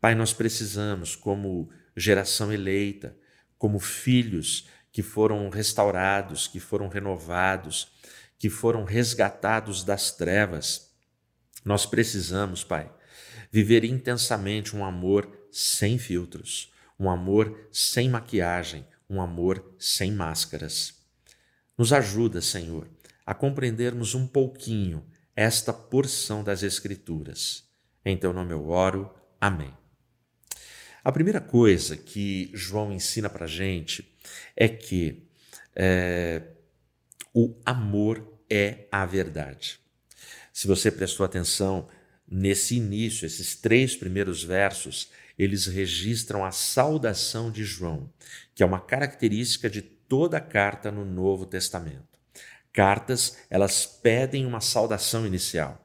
Pai, 0.00 0.14
nós 0.14 0.32
precisamos, 0.32 1.16
como 1.16 1.68
geração 1.96 2.52
eleita, 2.52 3.16
como 3.58 3.78
filhos 3.78 4.68
que 4.92 5.02
foram 5.02 5.48
restaurados, 5.48 6.46
que 6.46 6.60
foram 6.60 6.88
renovados, 6.88 7.88
que 8.38 8.48
foram 8.48 8.84
resgatados 8.84 9.84
das 9.84 10.12
trevas. 10.12 10.85
Nós 11.66 11.84
precisamos, 11.84 12.62
Pai, 12.62 12.88
viver 13.50 13.84
intensamente 13.84 14.76
um 14.76 14.84
amor 14.84 15.28
sem 15.50 15.98
filtros, 15.98 16.72
um 16.96 17.10
amor 17.10 17.68
sem 17.72 18.08
maquiagem, 18.08 18.86
um 19.10 19.20
amor 19.20 19.74
sem 19.76 20.12
máscaras. 20.12 20.94
Nos 21.76 21.92
ajuda, 21.92 22.40
Senhor, 22.40 22.88
a 23.26 23.34
compreendermos 23.34 24.14
um 24.14 24.28
pouquinho 24.28 25.04
esta 25.34 25.72
porção 25.72 26.44
das 26.44 26.62
Escrituras. 26.62 27.64
Em 28.04 28.16
teu 28.16 28.32
nome 28.32 28.52
eu 28.52 28.68
oro. 28.68 29.12
Amém. 29.40 29.74
A 31.02 31.10
primeira 31.10 31.40
coisa 31.40 31.96
que 31.96 32.48
João 32.54 32.92
ensina 32.92 33.28
para 33.28 33.48
gente 33.48 34.16
é 34.54 34.68
que 34.68 35.28
é, 35.74 36.42
o 37.34 37.56
amor 37.66 38.40
é 38.48 38.86
a 38.92 39.04
verdade. 39.04 39.84
Se 40.56 40.66
você 40.66 40.90
prestou 40.90 41.26
atenção 41.26 41.86
nesse 42.26 42.76
início, 42.76 43.26
esses 43.26 43.56
três 43.56 43.94
primeiros 43.94 44.42
versos, 44.42 45.10
eles 45.38 45.66
registram 45.66 46.46
a 46.46 46.50
saudação 46.50 47.50
de 47.50 47.62
João, 47.62 48.10
que 48.54 48.62
é 48.62 48.66
uma 48.66 48.80
característica 48.80 49.68
de 49.68 49.82
toda 49.82 50.40
carta 50.40 50.90
no 50.90 51.04
Novo 51.04 51.44
Testamento. 51.44 52.18
Cartas, 52.72 53.36
elas 53.50 53.84
pedem 53.84 54.46
uma 54.46 54.62
saudação 54.62 55.26
inicial. 55.26 55.78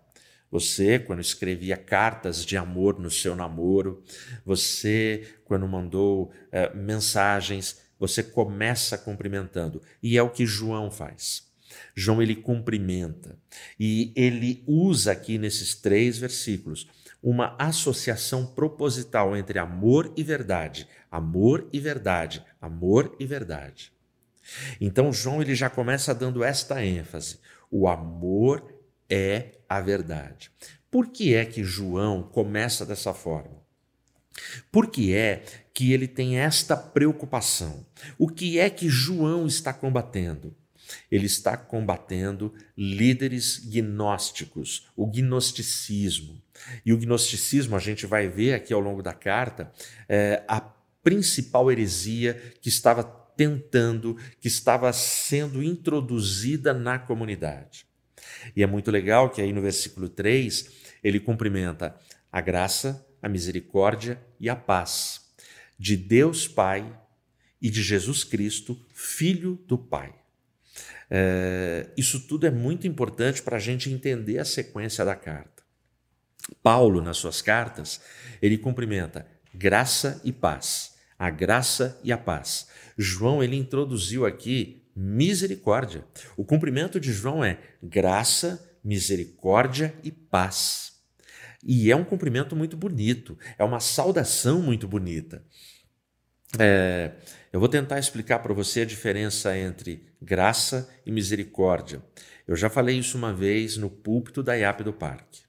Você, 0.49 0.97
quando 0.97 1.19
escrevia 1.19 1.75
cartas 1.75 2.45
de 2.45 2.55
amor 2.55 2.97
no 2.97 3.11
seu 3.11 3.35
namoro, 3.35 4.01
você, 4.45 5.35
quando 5.43 5.67
mandou 5.67 6.31
eh, 6.49 6.73
mensagens, 6.73 7.81
você 7.99 8.23
começa 8.23 8.97
cumprimentando. 8.97 9.81
E 10.01 10.17
é 10.17 10.23
o 10.23 10.29
que 10.29 10.45
João 10.45 10.89
faz. 10.89 11.50
João 11.95 12.21
ele 12.21 12.35
cumprimenta 12.35 13.37
e 13.79 14.11
ele 14.15 14.63
usa 14.65 15.11
aqui 15.11 15.37
nesses 15.37 15.75
três 15.75 16.17
versículos 16.17 16.87
uma 17.21 17.55
associação 17.59 18.45
proposital 18.45 19.35
entre 19.37 19.59
amor 19.59 20.11
e 20.17 20.23
verdade, 20.23 20.87
amor 21.11 21.67
e 21.71 21.79
verdade, 21.79 22.43
amor 22.59 23.15
e 23.19 23.25
verdade. 23.25 23.93
Então 24.79 25.13
João 25.13 25.41
ele 25.41 25.55
já 25.55 25.69
começa 25.69 26.15
dando 26.15 26.43
esta 26.43 26.83
ênfase: 26.83 27.39
o 27.69 27.87
amor 27.87 28.73
é 29.09 29.59
a 29.69 29.79
verdade. 29.79 30.51
Por 30.89 31.07
que 31.07 31.33
é 31.33 31.45
que 31.45 31.63
João 31.63 32.23
começa 32.23 32.85
dessa 32.85 33.13
forma? 33.13 33.61
Por 34.71 34.87
que 34.87 35.13
é 35.13 35.43
que 35.73 35.93
ele 35.93 36.07
tem 36.07 36.37
esta 36.39 36.75
preocupação? 36.75 37.85
O 38.17 38.27
que 38.27 38.59
é 38.59 38.69
que 38.69 38.89
João 38.89 39.45
está 39.45 39.73
combatendo? 39.73 40.55
Ele 41.11 41.25
está 41.25 41.57
combatendo 41.57 42.53
líderes 42.77 43.57
gnósticos, 43.57 44.87
o 44.95 45.05
gnosticismo. 45.05 46.41
E 46.85 46.93
o 46.93 46.97
gnosticismo, 46.97 47.75
a 47.75 47.79
gente 47.79 48.05
vai 48.05 48.27
ver 48.27 48.53
aqui 48.53 48.73
ao 48.73 48.79
longo 48.79 49.01
da 49.01 49.13
carta, 49.13 49.71
é 50.07 50.43
a 50.47 50.61
principal 51.03 51.71
heresia 51.71 52.33
que 52.61 52.69
estava 52.69 53.03
tentando, 53.03 54.17
que 54.39 54.47
estava 54.47 54.91
sendo 54.93 55.63
introduzida 55.63 56.73
na 56.73 56.99
comunidade. 56.99 57.85
E 58.55 58.61
é 58.61 58.67
muito 58.67 58.91
legal 58.91 59.29
que 59.29 59.41
aí 59.41 59.51
no 59.51 59.61
versículo 59.61 60.07
3 60.07 60.69
ele 61.03 61.19
cumprimenta 61.19 61.95
a 62.31 62.39
graça, 62.39 63.05
a 63.21 63.27
misericórdia 63.27 64.21
e 64.39 64.49
a 64.49 64.55
paz 64.55 65.21
de 65.81 65.97
Deus 65.97 66.47
Pai 66.47 66.95
e 67.59 67.67
de 67.67 67.81
Jesus 67.81 68.23
Cristo, 68.23 68.79
Filho 68.93 69.59
do 69.67 69.79
Pai. 69.79 70.13
É, 71.13 71.89
isso 71.97 72.25
tudo 72.25 72.47
é 72.47 72.49
muito 72.49 72.87
importante 72.87 73.41
para 73.41 73.57
a 73.57 73.59
gente 73.59 73.91
entender 73.91 74.39
a 74.39 74.45
sequência 74.45 75.03
da 75.03 75.13
carta. 75.13 75.61
Paulo, 76.63 77.01
nas 77.01 77.17
suas 77.17 77.41
cartas, 77.41 77.99
ele 78.41 78.57
cumprimenta 78.57 79.27
graça 79.53 80.21
e 80.23 80.31
paz, 80.31 80.95
a 81.19 81.29
graça 81.29 81.99
e 82.01 82.13
a 82.13 82.17
paz. 82.17 82.67
João, 82.97 83.43
ele 83.43 83.57
introduziu 83.57 84.25
aqui 84.25 84.83
misericórdia. 84.95 86.05
O 86.37 86.45
cumprimento 86.45 86.97
de 86.97 87.11
João 87.11 87.43
é 87.43 87.59
graça, 87.83 88.77
misericórdia 88.81 89.93
e 90.03 90.11
paz. 90.11 90.93
E 91.61 91.91
é 91.91 91.95
um 91.95 92.05
cumprimento 92.05 92.55
muito 92.55 92.77
bonito, 92.77 93.37
é 93.57 93.63
uma 93.65 93.81
saudação 93.81 94.61
muito 94.61 94.87
bonita. 94.87 95.43
É, 96.57 97.11
eu 97.51 97.59
vou 97.59 97.67
tentar 97.67 97.99
explicar 97.99 98.39
para 98.39 98.53
você 98.53 98.81
a 98.81 98.85
diferença 98.85 99.57
entre 99.57 100.07
graça 100.21 100.89
e 101.05 101.11
misericórdia. 101.11 102.01
Eu 102.47 102.55
já 102.55 102.69
falei 102.69 102.97
isso 102.97 103.17
uma 103.17 103.33
vez 103.33 103.75
no 103.77 103.89
púlpito 103.89 104.41
da 104.41 104.53
IAP 104.53 104.83
do 104.83 104.93
Parque. 104.93 105.41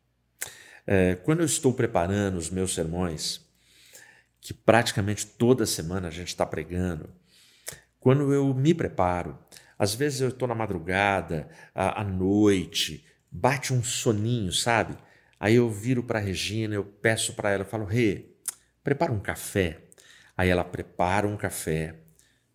É, 0.84 1.14
quando 1.14 1.40
eu 1.40 1.46
estou 1.46 1.72
preparando 1.72 2.36
os 2.36 2.50
meus 2.50 2.74
sermões, 2.74 3.40
que 4.40 4.52
praticamente 4.52 5.26
toda 5.26 5.64
semana 5.64 6.08
a 6.08 6.10
gente 6.10 6.28
está 6.28 6.44
pregando, 6.44 7.08
quando 8.00 8.34
eu 8.34 8.52
me 8.52 8.74
preparo, 8.74 9.38
às 9.78 9.94
vezes 9.94 10.20
eu 10.20 10.30
estou 10.30 10.48
na 10.48 10.56
madrugada, 10.56 11.48
à, 11.72 12.00
à 12.00 12.04
noite, 12.04 13.06
bate 13.30 13.72
um 13.72 13.82
soninho, 13.82 14.52
sabe? 14.52 14.96
Aí 15.38 15.54
eu 15.54 15.70
viro 15.70 16.02
para 16.02 16.18
Regina, 16.18 16.74
eu 16.74 16.84
peço 16.84 17.34
para 17.34 17.50
ela, 17.50 17.62
eu 17.62 17.68
falo, 17.68 17.84
Rê, 17.84 18.26
prepara 18.82 19.12
um 19.12 19.20
café. 19.20 19.82
Aí 20.36 20.48
ela 20.48 20.64
prepara 20.64 21.26
um 21.26 21.36
café 21.36 21.96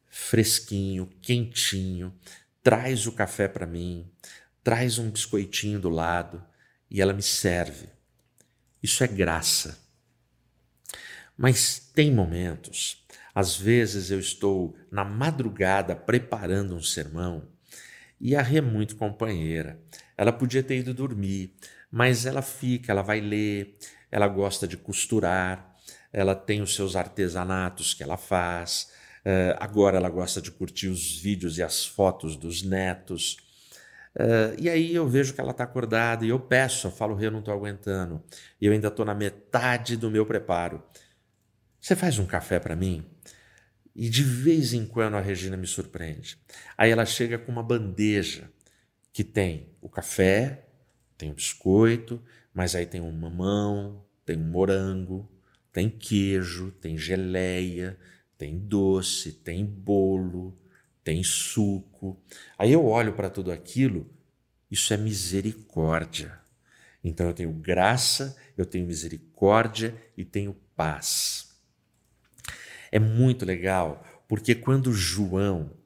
fresquinho, 0.09 1.07
quentinho, 1.21 2.13
traz 2.63 3.05
o 3.05 3.11
café 3.11 3.47
para 3.47 3.67
mim, 3.67 4.09
traz 4.63 4.97
um 4.97 5.09
biscoitinho 5.09 5.79
do 5.79 5.89
lado 5.89 6.43
e 6.89 7.01
ela 7.01 7.13
me 7.13 7.21
serve. 7.21 7.87
Isso 8.81 9.03
é 9.03 9.07
graça. 9.07 9.77
Mas 11.37 11.79
tem 11.93 12.11
momentos, 12.11 13.05
às 13.33 13.55
vezes 13.55 14.09
eu 14.09 14.19
estou 14.19 14.75
na 14.91 15.03
madrugada 15.03 15.95
preparando 15.95 16.75
um 16.75 16.81
sermão 16.81 17.47
e 18.19 18.35
a 18.35 18.41
Rê 18.41 18.57
é 18.57 18.61
muito 18.61 18.95
companheira. 18.95 19.79
Ela 20.17 20.33
podia 20.33 20.63
ter 20.63 20.79
ido 20.79 20.93
dormir, 20.93 21.53
mas 21.91 22.25
ela 22.25 22.41
fica, 22.41 22.91
ela 22.91 23.03
vai 23.03 23.21
ler, 23.21 23.77
ela 24.11 24.27
gosta 24.27 24.67
de 24.67 24.75
costurar, 24.75 25.66
ela 26.12 26.36
tem 26.36 26.62
os 26.62 26.76
seus 26.76 26.96
artesanatos 26.96 27.93
que 27.93 28.04
ela 28.04 28.17
faz, 28.17 28.91
uh, 29.26 29.58
agora 29.60 29.98
ela 29.98 30.10
gosta 30.10 30.41
de 30.41 30.52
curtir 30.52 30.88
os 30.88 31.20
vídeos 31.20 31.58
e 31.58 31.63
as 31.63 31.86
fotos 31.86 32.36
dos 32.36 32.63
netos. 32.63 33.38
Uh, 34.15 34.60
e 34.60 34.70
aí 34.70 34.96
eu 34.96 35.08
vejo 35.08 35.34
que 35.34 35.41
ela 35.41 35.52
está 35.52 35.63
acordada 35.63 36.26
e 36.26 36.30
eu 36.30 36.39
peço, 36.39 36.88
eu 36.88 36.91
falo, 36.91 37.22
eu 37.22 37.32
não 37.32 37.39
estou 37.39 37.54
aguentando. 37.54 38.24
Eu 38.60 38.72
ainda 38.74 38.88
estou 38.88 39.06
na 39.06 39.13
metade 39.13 39.96
do 39.96 40.10
meu 40.10 40.26
preparo. 40.26 40.82
Você 41.80 41.96
faz 41.96 42.17
um 42.17 42.26
café 42.26 42.60
para 42.60 42.76
mim? 42.76 43.06
E 43.96 44.10
de 44.10 44.24
vez 44.24 44.74
em 44.74 44.86
quando 44.86 45.15
a 45.15 45.22
Regina 45.22 45.56
me 45.56 45.67
surpreende. 45.67 46.38
Aí 46.78 46.91
ela 46.91 47.06
chega 47.06 47.38
com 47.38 47.52
uma 47.52 47.63
bandeja 47.63 48.50
que 49.13 49.24
tem 49.24 49.70
o 49.82 49.89
café, 49.89 50.65
tem 51.17 51.32
o 51.32 51.34
biscoito, 51.34 52.22
mas 52.54 52.76
aí 52.76 52.86
tem 52.86 53.02
um 53.02 53.12
mamão, 53.12 54.06
tem 54.26 54.38
um 54.38 54.43
morango, 54.43 55.28
tem 55.77 55.91
queijo, 55.91 56.71
tem 56.71 56.97
geleia, 56.97 57.95
tem 58.35 58.57
doce, 58.57 59.31
tem 59.31 59.63
bolo, 59.63 60.59
tem 61.03 61.23
suco. 61.23 62.19
Aí 62.57 62.73
eu 62.73 62.83
olho 62.83 63.13
para 63.13 63.29
tudo 63.29 63.51
aquilo, 63.51 64.09
isso 64.71 64.91
é 64.91 64.97
misericórdia. 64.97 66.33
Então 67.03 67.27
eu 67.27 67.33
tenho 67.35 67.53
graça, 67.53 68.35
eu 68.57 68.65
tenho 68.65 68.87
misericórdia 68.87 69.93
e 70.17 70.25
tenho 70.25 70.57
paz. 70.75 71.55
É 72.91 72.97
muito 72.97 73.45
legal, 73.45 74.03
porque 74.27 74.55
quando 74.55 74.91
João, 74.91 75.77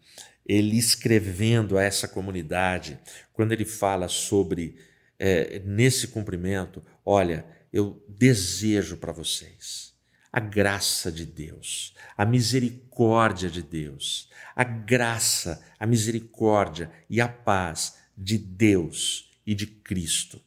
ele 0.45 0.77
escrevendo 0.77 1.77
a 1.77 1.83
essa 1.83 2.07
comunidade, 2.07 2.97
quando 3.33 3.51
ele 3.51 3.65
fala 3.65 4.07
sobre 4.07 4.77
é, 5.19 5.59
nesse 5.65 6.07
cumprimento, 6.07 6.81
olha, 7.05 7.45
eu 7.71 8.03
desejo 8.07 8.97
para 8.97 9.11
vocês 9.11 9.91
a 10.31 10.39
graça 10.39 11.11
de 11.11 11.25
Deus, 11.25 11.93
a 12.17 12.25
misericórdia 12.25 13.49
de 13.49 13.61
Deus, 13.61 14.29
a 14.55 14.63
graça, 14.63 15.61
a 15.77 15.85
misericórdia 15.85 16.89
e 17.09 17.19
a 17.19 17.27
paz 17.27 17.97
de 18.17 18.37
Deus 18.37 19.29
e 19.45 19.53
de 19.53 19.67
Cristo. 19.67 20.41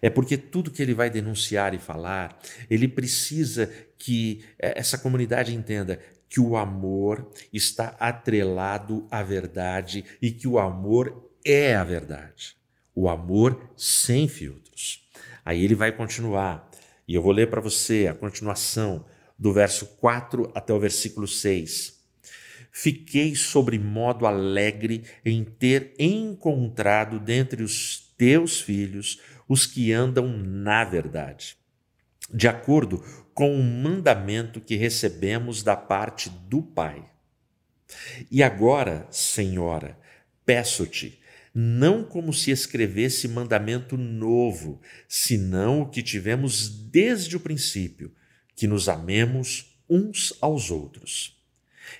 É 0.00 0.08
porque 0.08 0.36
tudo 0.36 0.70
que 0.70 0.82
ele 0.82 0.94
vai 0.94 1.10
denunciar 1.10 1.74
e 1.74 1.78
falar, 1.78 2.38
ele 2.68 2.88
precisa 2.88 3.66
que 3.98 4.44
eh, 4.58 4.74
essa 4.76 4.98
comunidade 4.98 5.54
entenda 5.54 6.00
que 6.28 6.40
o 6.40 6.56
amor 6.56 7.30
está 7.52 7.96
atrelado 7.98 9.06
à 9.10 9.22
verdade 9.22 10.04
e 10.20 10.30
que 10.30 10.48
o 10.48 10.58
amor 10.58 11.30
é 11.44 11.74
a 11.74 11.84
verdade. 11.84 12.56
O 12.94 13.08
amor 13.08 13.72
sem 13.76 14.28
filtros. 14.28 15.03
Aí 15.44 15.62
ele 15.62 15.74
vai 15.74 15.92
continuar, 15.92 16.70
e 17.06 17.14
eu 17.14 17.22
vou 17.22 17.32
ler 17.32 17.50
para 17.50 17.60
você 17.60 18.06
a 18.06 18.14
continuação 18.14 19.04
do 19.38 19.52
verso 19.52 19.86
4 19.96 20.50
até 20.54 20.72
o 20.72 20.80
versículo 20.80 21.26
6. 21.26 22.02
Fiquei 22.72 23.34
sobre 23.34 23.78
modo 23.78 24.26
alegre 24.26 25.04
em 25.24 25.44
ter 25.44 25.94
encontrado 25.98 27.20
dentre 27.20 27.62
os 27.62 28.12
teus 28.16 28.60
filhos 28.60 29.20
os 29.48 29.66
que 29.66 29.92
andam 29.92 30.26
na 30.26 30.84
verdade, 30.84 31.56
de 32.32 32.48
acordo 32.48 33.04
com 33.34 33.54
o 33.54 33.62
mandamento 33.62 34.60
que 34.60 34.76
recebemos 34.76 35.62
da 35.62 35.76
parte 35.76 36.30
do 36.30 36.62
Pai. 36.62 37.04
E 38.30 38.42
agora, 38.42 39.06
Senhora, 39.10 39.98
peço-te, 40.46 41.20
não 41.54 42.02
como 42.02 42.32
se 42.32 42.50
escrevesse 42.50 43.28
mandamento 43.28 43.96
novo, 43.96 44.80
senão 45.08 45.82
o 45.82 45.88
que 45.88 46.02
tivemos 46.02 46.68
desde 46.68 47.36
o 47.36 47.40
princípio, 47.40 48.12
que 48.56 48.66
nos 48.66 48.88
amemos 48.88 49.78
uns 49.88 50.34
aos 50.40 50.70
outros. 50.70 51.40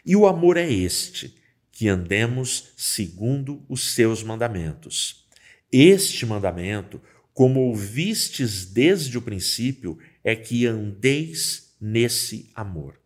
E 0.04 0.16
o 0.16 0.26
amor 0.26 0.56
é 0.56 0.70
este, 0.70 1.36
que 1.70 1.88
andemos 1.88 2.72
segundo 2.76 3.64
os 3.68 3.94
seus 3.94 4.22
mandamentos. 4.22 5.24
Este 5.70 6.26
mandamento, 6.26 7.00
como 7.32 7.60
ouvistes 7.60 8.64
desde 8.64 9.16
o 9.18 9.22
princípio, 9.22 9.98
é 10.22 10.34
que 10.34 10.66
andeis 10.66 11.74
nesse 11.80 12.50
amor. 12.54 12.98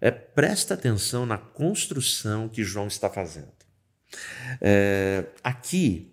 É, 0.00 0.10
presta 0.10 0.74
atenção 0.74 1.24
na 1.24 1.38
construção 1.38 2.48
que 2.48 2.64
João 2.64 2.86
está 2.86 3.08
fazendo. 3.08 3.61
É, 4.60 5.26
aqui, 5.42 6.12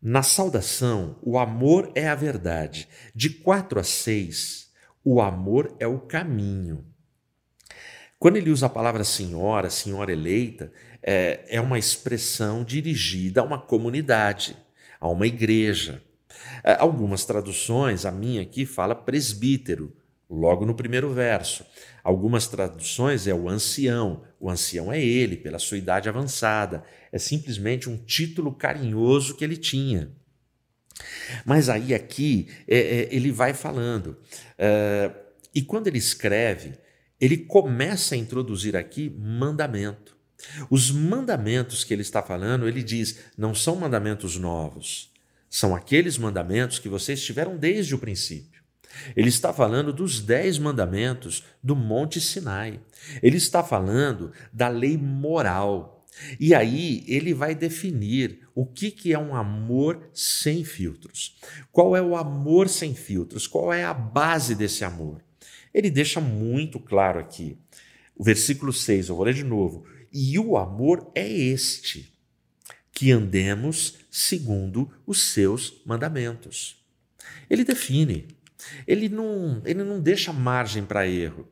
na 0.00 0.22
saudação, 0.22 1.18
o 1.22 1.38
amor 1.38 1.90
é 1.94 2.08
a 2.08 2.14
verdade. 2.14 2.88
De 3.14 3.30
4 3.30 3.80
a 3.80 3.84
6, 3.84 4.70
o 5.04 5.20
amor 5.20 5.74
é 5.80 5.86
o 5.86 5.98
caminho. 5.98 6.84
Quando 8.18 8.36
ele 8.36 8.50
usa 8.50 8.66
a 8.66 8.70
palavra 8.70 9.04
senhora, 9.04 9.70
senhora 9.70 10.12
eleita, 10.12 10.72
é, 11.02 11.44
é 11.48 11.60
uma 11.60 11.78
expressão 11.78 12.64
dirigida 12.64 13.40
a 13.40 13.44
uma 13.44 13.58
comunidade, 13.58 14.56
a 15.00 15.08
uma 15.08 15.26
igreja. 15.26 16.02
É, 16.64 16.74
algumas 16.74 17.24
traduções, 17.24 18.04
a 18.04 18.10
minha 18.10 18.42
aqui 18.42 18.66
fala 18.66 18.94
presbítero, 18.94 19.96
logo 20.28 20.66
no 20.66 20.74
primeiro 20.74 21.12
verso. 21.12 21.64
Algumas 22.02 22.46
traduções 22.46 23.26
é 23.26 23.34
o 23.34 23.48
ancião. 23.48 24.22
O 24.38 24.50
ancião 24.50 24.92
é 24.92 25.02
ele, 25.02 25.36
pela 25.36 25.58
sua 25.58 25.78
idade 25.78 26.08
avançada. 26.08 26.84
É 27.10 27.18
simplesmente 27.18 27.88
um 27.88 27.96
título 27.96 28.52
carinhoso 28.52 29.34
que 29.34 29.44
ele 29.44 29.56
tinha. 29.56 30.10
Mas 31.44 31.68
aí 31.68 31.94
aqui 31.94 32.48
é, 32.66 32.78
é, 32.78 33.08
ele 33.14 33.30
vai 33.30 33.54
falando. 33.54 34.16
É, 34.58 35.10
e 35.54 35.62
quando 35.62 35.86
ele 35.86 35.98
escreve, 35.98 36.74
ele 37.20 37.36
começa 37.36 38.14
a 38.14 38.18
introduzir 38.18 38.76
aqui 38.76 39.10
mandamento. 39.10 40.16
Os 40.70 40.90
mandamentos 40.90 41.82
que 41.82 41.92
ele 41.92 42.02
está 42.02 42.22
falando, 42.22 42.68
ele 42.68 42.82
diz, 42.82 43.18
não 43.36 43.54
são 43.54 43.74
mandamentos 43.74 44.36
novos. 44.36 45.12
São 45.50 45.74
aqueles 45.74 46.18
mandamentos 46.18 46.78
que 46.78 46.88
vocês 46.88 47.22
tiveram 47.24 47.56
desde 47.56 47.94
o 47.94 47.98
princípio. 47.98 48.57
Ele 49.16 49.28
está 49.28 49.52
falando 49.52 49.92
dos 49.92 50.20
dez 50.20 50.58
mandamentos 50.58 51.44
do 51.62 51.76
Monte 51.76 52.20
Sinai. 52.20 52.80
Ele 53.22 53.36
está 53.36 53.62
falando 53.62 54.32
da 54.52 54.68
lei 54.68 54.96
moral. 54.96 56.06
E 56.38 56.54
aí 56.54 57.04
ele 57.06 57.32
vai 57.32 57.54
definir 57.54 58.40
o 58.54 58.66
que, 58.66 58.90
que 58.90 59.12
é 59.12 59.18
um 59.18 59.34
amor 59.34 60.10
sem 60.12 60.64
filtros. 60.64 61.36
Qual 61.70 61.96
é 61.96 62.02
o 62.02 62.16
amor 62.16 62.68
sem 62.68 62.94
filtros? 62.94 63.46
Qual 63.46 63.72
é 63.72 63.84
a 63.84 63.94
base 63.94 64.54
desse 64.54 64.84
amor? 64.84 65.22
Ele 65.72 65.90
deixa 65.90 66.20
muito 66.20 66.80
claro 66.80 67.20
aqui. 67.20 67.56
O 68.16 68.24
versículo 68.24 68.72
6, 68.72 69.08
eu 69.08 69.16
vou 69.16 69.24
ler 69.24 69.34
de 69.34 69.44
novo. 69.44 69.86
E 70.12 70.38
o 70.38 70.56
amor 70.56 71.10
é 71.14 71.28
este, 71.28 72.12
que 72.90 73.12
andemos 73.12 73.98
segundo 74.10 74.90
os 75.06 75.22
seus 75.22 75.80
mandamentos. 75.86 76.82
Ele 77.48 77.64
define 77.64 78.26
ele 78.86 79.08
não, 79.08 79.62
ele 79.64 79.82
não 79.82 80.00
deixa 80.00 80.32
margem 80.32 80.84
para 80.84 81.06
erro. 81.06 81.48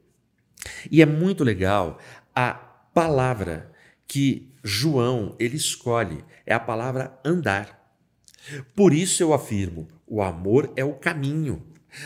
E 0.91 1.03
é 1.03 1.07
muito 1.07 1.45
legal 1.45 1.99
a 2.35 2.53
palavra 2.53 3.71
que 4.07 4.53
João 4.63 5.37
ele 5.39 5.57
escolhe, 5.57 6.25
é 6.45 6.55
a 6.55 6.61
palavra 6.61 7.19
andar. 7.25 7.77
Por 8.75 8.93
isso 8.93 9.23
eu 9.23 9.33
afirmo, 9.33 9.89
o 10.07 10.23
amor 10.23 10.73
é 10.77 10.85
o 10.85 10.95
caminho. 10.95 11.63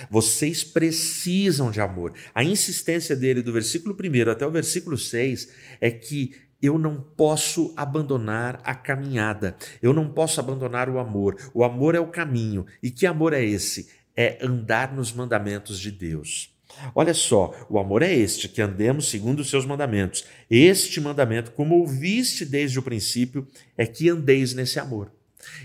Vocês 0.08 0.62
precisam 0.62 1.70
de 1.70 1.80
amor. 1.80 2.14
A 2.34 2.44
insistência 2.44 3.16
dele 3.16 3.42
do 3.42 3.52
versículo 3.52 3.96
1 3.96 4.30
até 4.30 4.46
o 4.46 4.50
versículo 4.50 4.96
6 4.96 5.52
é 5.80 5.90
que 5.90 6.34
eu 6.62 6.78
não 6.78 7.00
posso 7.00 7.72
abandonar 7.76 8.60
a 8.62 8.74
caminhada, 8.74 9.56
eu 9.80 9.94
não 9.94 10.10
posso 10.10 10.38
abandonar 10.40 10.90
o 10.90 10.98
amor. 10.98 11.36
O 11.54 11.64
amor 11.64 11.94
é 11.94 12.00
o 12.00 12.08
caminho. 12.08 12.66
E 12.82 12.90
que 12.90 13.06
amor 13.06 13.32
é 13.32 13.42
esse? 13.42 13.88
É 14.16 14.38
andar 14.42 14.92
nos 14.94 15.12
mandamentos 15.12 15.78
de 15.78 15.90
Deus. 15.90 16.54
Olha 16.94 17.12
só, 17.12 17.66
o 17.68 17.78
amor 17.78 18.02
é 18.02 18.12
este, 18.12 18.48
que 18.48 18.62
andemos 18.62 19.08
segundo 19.08 19.40
os 19.40 19.50
seus 19.50 19.66
mandamentos. 19.66 20.24
Este 20.48 21.00
mandamento, 21.00 21.50
como 21.52 21.76
ouviste 21.76 22.44
desde 22.44 22.78
o 22.78 22.82
princípio, 22.82 23.46
é 23.76 23.86
que 23.86 24.08
andeis 24.08 24.54
nesse 24.54 24.78
amor. 24.78 25.12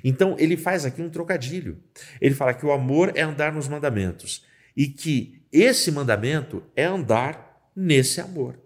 Então, 0.04 0.36
ele 0.40 0.58
faz 0.58 0.86
aqui 0.86 1.02
um 1.02 1.10
trocadilho. 1.10 1.82
Ele 2.20 2.34
fala 2.34 2.54
que 2.54 2.66
o 2.66 2.72
amor 2.72 3.12
é 3.16 3.22
andar 3.22 3.54
nos 3.54 3.68
mandamentos 3.68 4.44
e 4.76 4.88
que 4.88 5.42
esse 5.52 5.92
mandamento 5.92 6.64
é 6.76 6.86
andar 6.86 7.70
nesse 7.76 8.20
amor. 8.20 8.60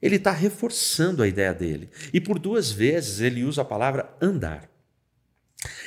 Ele 0.00 0.16
está 0.16 0.30
reforçando 0.30 1.22
a 1.22 1.28
ideia 1.28 1.52
dele. 1.52 1.90
E 2.12 2.20
por 2.20 2.38
duas 2.38 2.70
vezes 2.70 3.20
ele 3.20 3.44
usa 3.44 3.62
a 3.62 3.64
palavra 3.64 4.14
andar. 4.20 4.68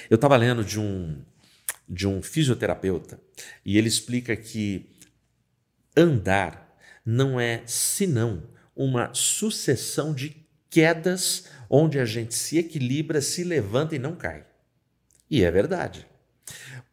Eu 0.10 0.15
estava 0.15 0.36
lendo 0.36 0.63
de 0.63 0.80
um 0.80 1.22
de 1.91 2.08
um 2.08 2.23
fisioterapeuta 2.23 3.19
e 3.65 3.77
ele 3.77 3.89
explica 3.89 4.34
que 4.34 4.89
andar 5.95 6.73
não 7.06 7.38
é 7.38 7.63
senão 7.65 8.43
uma 8.73 9.13
sucessão 9.13 10.13
de 10.13 10.47
quedas 10.69 11.49
onde 11.69 11.99
a 11.99 12.06
gente 12.06 12.34
se 12.34 12.58
equilibra, 12.58 13.21
se 13.21 13.43
levanta 13.43 13.93
e 13.93 13.99
não 13.99 14.15
cai. 14.15 14.45
E 15.30 15.43
é 15.43 15.51
verdade. 15.51 16.08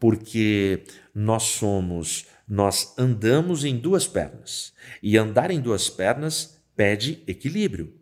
Porque 0.00 0.82
nós 1.14 1.44
somos, 1.44 2.26
nós 2.48 2.94
andamos 2.98 3.64
em 3.64 3.76
duas 3.76 4.06
pernas. 4.06 4.72
E 5.00 5.16
andar 5.16 5.50
em 5.50 5.60
duas 5.60 5.88
pernas 5.88 6.60
pede 6.76 7.22
equilíbrio. 7.26 7.94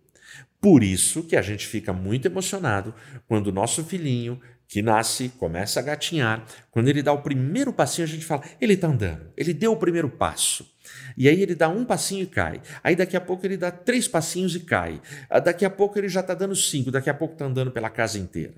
Por 0.60 0.82
isso 0.82 1.22
que 1.22 1.36
a 1.36 1.42
gente 1.42 1.66
fica 1.66 1.92
muito 1.92 2.26
emocionado 2.26 2.94
quando 3.28 3.48
o 3.48 3.52
nosso 3.52 3.84
filhinho 3.84 4.40
que 4.68 4.82
nasce, 4.82 5.28
começa 5.30 5.80
a 5.80 5.82
gatinhar. 5.82 6.44
Quando 6.70 6.88
ele 6.88 7.02
dá 7.02 7.12
o 7.12 7.22
primeiro 7.22 7.72
passinho, 7.72 8.06
a 8.06 8.10
gente 8.10 8.24
fala: 8.24 8.42
ele 8.60 8.74
está 8.74 8.88
andando, 8.88 9.32
ele 9.36 9.54
deu 9.54 9.72
o 9.72 9.76
primeiro 9.76 10.08
passo. 10.08 10.68
E 11.16 11.28
aí 11.28 11.42
ele 11.42 11.54
dá 11.54 11.68
um 11.68 11.84
passinho 11.84 12.24
e 12.24 12.26
cai. 12.26 12.60
Aí 12.82 12.94
daqui 12.94 13.16
a 13.16 13.20
pouco 13.20 13.46
ele 13.46 13.56
dá 13.56 13.70
três 13.70 14.06
passinhos 14.06 14.54
e 14.54 14.60
cai. 14.60 15.00
Ah, 15.28 15.40
daqui 15.40 15.64
a 15.64 15.70
pouco 15.70 15.98
ele 15.98 16.08
já 16.08 16.20
está 16.20 16.34
dando 16.34 16.54
cinco, 16.54 16.90
daqui 16.90 17.10
a 17.10 17.14
pouco 17.14 17.34
está 17.34 17.44
andando 17.44 17.70
pela 17.70 17.90
casa 17.90 18.18
inteira. 18.18 18.54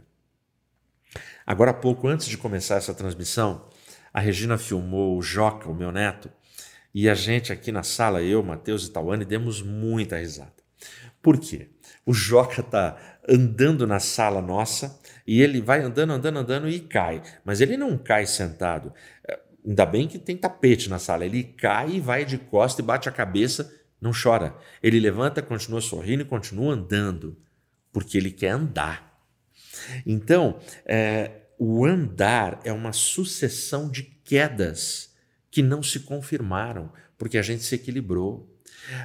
Agora 1.46 1.70
há 1.70 1.74
pouco, 1.74 2.06
antes 2.06 2.26
de 2.26 2.36
começar 2.36 2.76
essa 2.76 2.92
transmissão, 2.92 3.68
a 4.12 4.20
Regina 4.20 4.58
filmou 4.58 5.16
o 5.16 5.22
Joca, 5.22 5.68
o 5.68 5.74
meu 5.74 5.90
neto, 5.90 6.30
e 6.94 7.08
a 7.08 7.14
gente 7.14 7.52
aqui 7.52 7.72
na 7.72 7.82
sala, 7.82 8.22
eu, 8.22 8.42
Matheus 8.42 8.86
e 8.86 8.90
Tawane, 8.90 9.24
demos 9.24 9.62
muita 9.62 10.18
risada. 10.18 10.52
Por 11.22 11.38
quê? 11.38 11.70
O 12.04 12.12
Joca 12.12 12.60
está 12.60 12.96
andando 13.28 13.86
na 13.86 14.00
sala 14.00 14.40
nossa 14.40 14.98
e 15.28 15.42
ele 15.42 15.60
vai 15.60 15.82
andando, 15.82 16.14
andando, 16.14 16.38
andando 16.38 16.68
e 16.70 16.80
cai. 16.80 17.22
Mas 17.44 17.60
ele 17.60 17.76
não 17.76 17.98
cai 17.98 18.24
sentado. 18.24 18.94
É, 19.28 19.38
ainda 19.64 19.84
bem 19.84 20.08
que 20.08 20.18
tem 20.18 20.34
tapete 20.34 20.88
na 20.88 20.98
sala. 20.98 21.26
Ele 21.26 21.44
cai 21.44 21.96
e 21.96 22.00
vai 22.00 22.24
de 22.24 22.38
costa 22.38 22.80
e 22.80 22.84
bate 22.84 23.10
a 23.10 23.12
cabeça, 23.12 23.70
não 24.00 24.10
chora. 24.10 24.56
Ele 24.82 24.98
levanta, 24.98 25.42
continua 25.42 25.82
sorrindo 25.82 26.22
e 26.22 26.24
continua 26.24 26.72
andando, 26.72 27.36
porque 27.92 28.16
ele 28.16 28.30
quer 28.30 28.52
andar. 28.52 29.20
Então, 30.06 30.60
é, 30.86 31.42
o 31.58 31.84
andar 31.84 32.58
é 32.64 32.72
uma 32.72 32.94
sucessão 32.94 33.90
de 33.90 34.04
quedas 34.04 35.14
que 35.50 35.60
não 35.60 35.82
se 35.82 36.00
confirmaram, 36.00 36.90
porque 37.18 37.36
a 37.36 37.42
gente 37.42 37.62
se 37.64 37.74
equilibrou. 37.74 38.57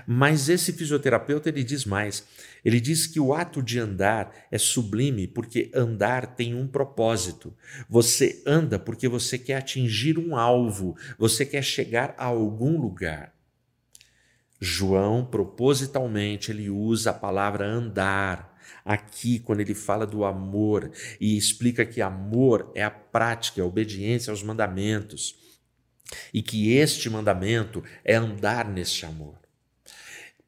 Mas 0.05 0.49
esse 0.49 0.73
fisioterapeuta 0.73 1.49
ele 1.49 1.63
diz 1.63 1.85
mais. 1.85 2.23
Ele 2.63 2.79
diz 2.79 3.07
que 3.07 3.19
o 3.19 3.33
ato 3.33 3.61
de 3.61 3.79
andar 3.79 4.33
é 4.51 4.57
sublime 4.57 5.27
porque 5.27 5.71
andar 5.73 6.35
tem 6.35 6.55
um 6.55 6.67
propósito. 6.67 7.55
Você 7.89 8.41
anda 8.45 8.79
porque 8.79 9.07
você 9.07 9.37
quer 9.37 9.55
atingir 9.55 10.17
um 10.17 10.35
alvo, 10.35 10.95
você 11.17 11.45
quer 11.45 11.63
chegar 11.63 12.13
a 12.17 12.25
algum 12.25 12.79
lugar. 12.79 13.33
João, 14.59 15.25
propositalmente, 15.25 16.49
ele 16.49 16.69
usa 16.69 17.09
a 17.09 17.13
palavra 17.13 17.67
andar 17.67 18.57
aqui 18.85 19.39
quando 19.39 19.59
ele 19.59 19.73
fala 19.73 20.07
do 20.07 20.23
amor 20.23 20.89
e 21.19 21.37
explica 21.37 21.85
que 21.85 22.01
amor 22.01 22.71
é 22.73 22.83
a 22.83 22.91
prática, 22.91 23.61
a 23.61 23.65
obediência 23.65 24.31
aos 24.31 24.41
mandamentos 24.41 25.35
e 26.33 26.41
que 26.41 26.73
este 26.73 27.09
mandamento 27.09 27.83
é 28.03 28.15
andar 28.15 28.67
neste 28.67 29.05
amor. 29.05 29.42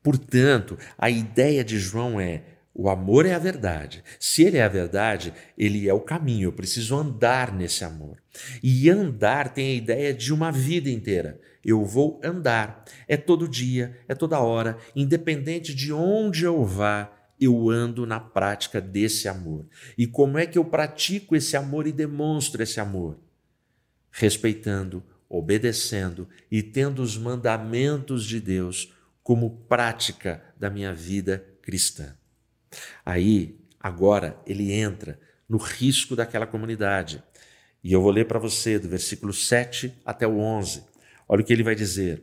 Portanto, 0.06 0.78
a 1.00 1.10
ideia 1.10 1.64
de 1.64 1.80
João 1.80 2.20
é: 2.20 2.44
o 2.76 2.90
amor 2.90 3.26
é 3.26 3.34
a 3.34 3.40
verdade. 3.40 4.04
Se 4.20 4.44
ele 4.44 4.58
é 4.58 4.64
a 4.64 4.70
verdade, 4.70 5.34
ele 5.58 5.90
é 5.90 5.94
o 5.96 6.00
caminho. 6.00 6.50
Eu 6.50 6.54
preciso 6.54 6.96
andar 6.96 7.52
nesse 7.52 7.84
amor. 7.84 8.22
E 8.62 8.88
andar 8.88 9.52
tem 9.52 9.72
a 9.72 9.74
ideia 9.74 10.14
de 10.14 10.32
uma 10.32 10.52
vida 10.52 10.92
inteira. 10.92 11.42
Eu 11.64 11.84
vou 11.84 12.22
andar. 12.24 12.86
É 13.08 13.18
todo 13.18 13.48
dia, 13.48 13.98
é 14.08 14.14
toda 14.14 14.40
hora, 14.40 14.78
independente 14.96 15.74
de 15.74 15.92
onde 15.92 16.44
eu 16.44 16.64
vá, 16.64 17.12
eu 17.42 17.72
ando 17.72 18.06
na 18.06 18.20
prática 18.20 18.80
desse 18.80 19.28
amor? 19.28 19.66
E 19.98 20.06
como 20.06 20.38
é 20.38 20.46
que 20.46 20.60
eu 20.60 20.66
pratico 20.66 21.36
esse 21.36 21.58
amor 21.58 21.88
e 21.88 21.92
demonstro 21.92 22.62
esse 22.62 22.80
amor? 22.80 23.18
Respeitando, 24.12 25.04
obedecendo 25.28 26.30
e 26.52 26.62
tendo 26.62 27.02
os 27.02 27.18
mandamentos 27.18 28.24
de 28.24 28.40
Deus 28.40 28.94
como 29.26 29.66
prática 29.68 30.40
da 30.56 30.70
minha 30.70 30.94
vida 30.94 31.44
cristã. 31.64 32.16
Aí, 33.04 33.60
agora, 33.80 34.40
ele 34.46 34.72
entra 34.72 35.20
no 35.50 35.58
risco 35.58 36.16
daquela 36.16 36.46
comunidade. 36.46 37.24
E 37.84 37.92
eu 37.92 38.04
vou 38.04 38.12
ler 38.12 38.28
para 38.28 38.38
você 38.38 38.78
do 38.78 38.88
versículo 38.88 39.34
7 39.34 39.92
até 40.06 40.28
o 40.28 40.38
11. 40.38 40.84
Olha 41.28 41.42
o 41.42 41.44
que 41.44 41.52
ele 41.52 41.64
vai 41.64 41.74
dizer. 41.74 42.22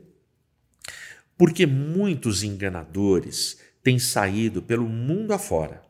Porque 1.37 1.67
muitos 1.67 2.45
enganadores 2.45 3.59
têm 3.83 3.99
saído 3.99 4.63
pelo 4.63 4.89
mundo 4.89 5.33
afora, 5.33 5.83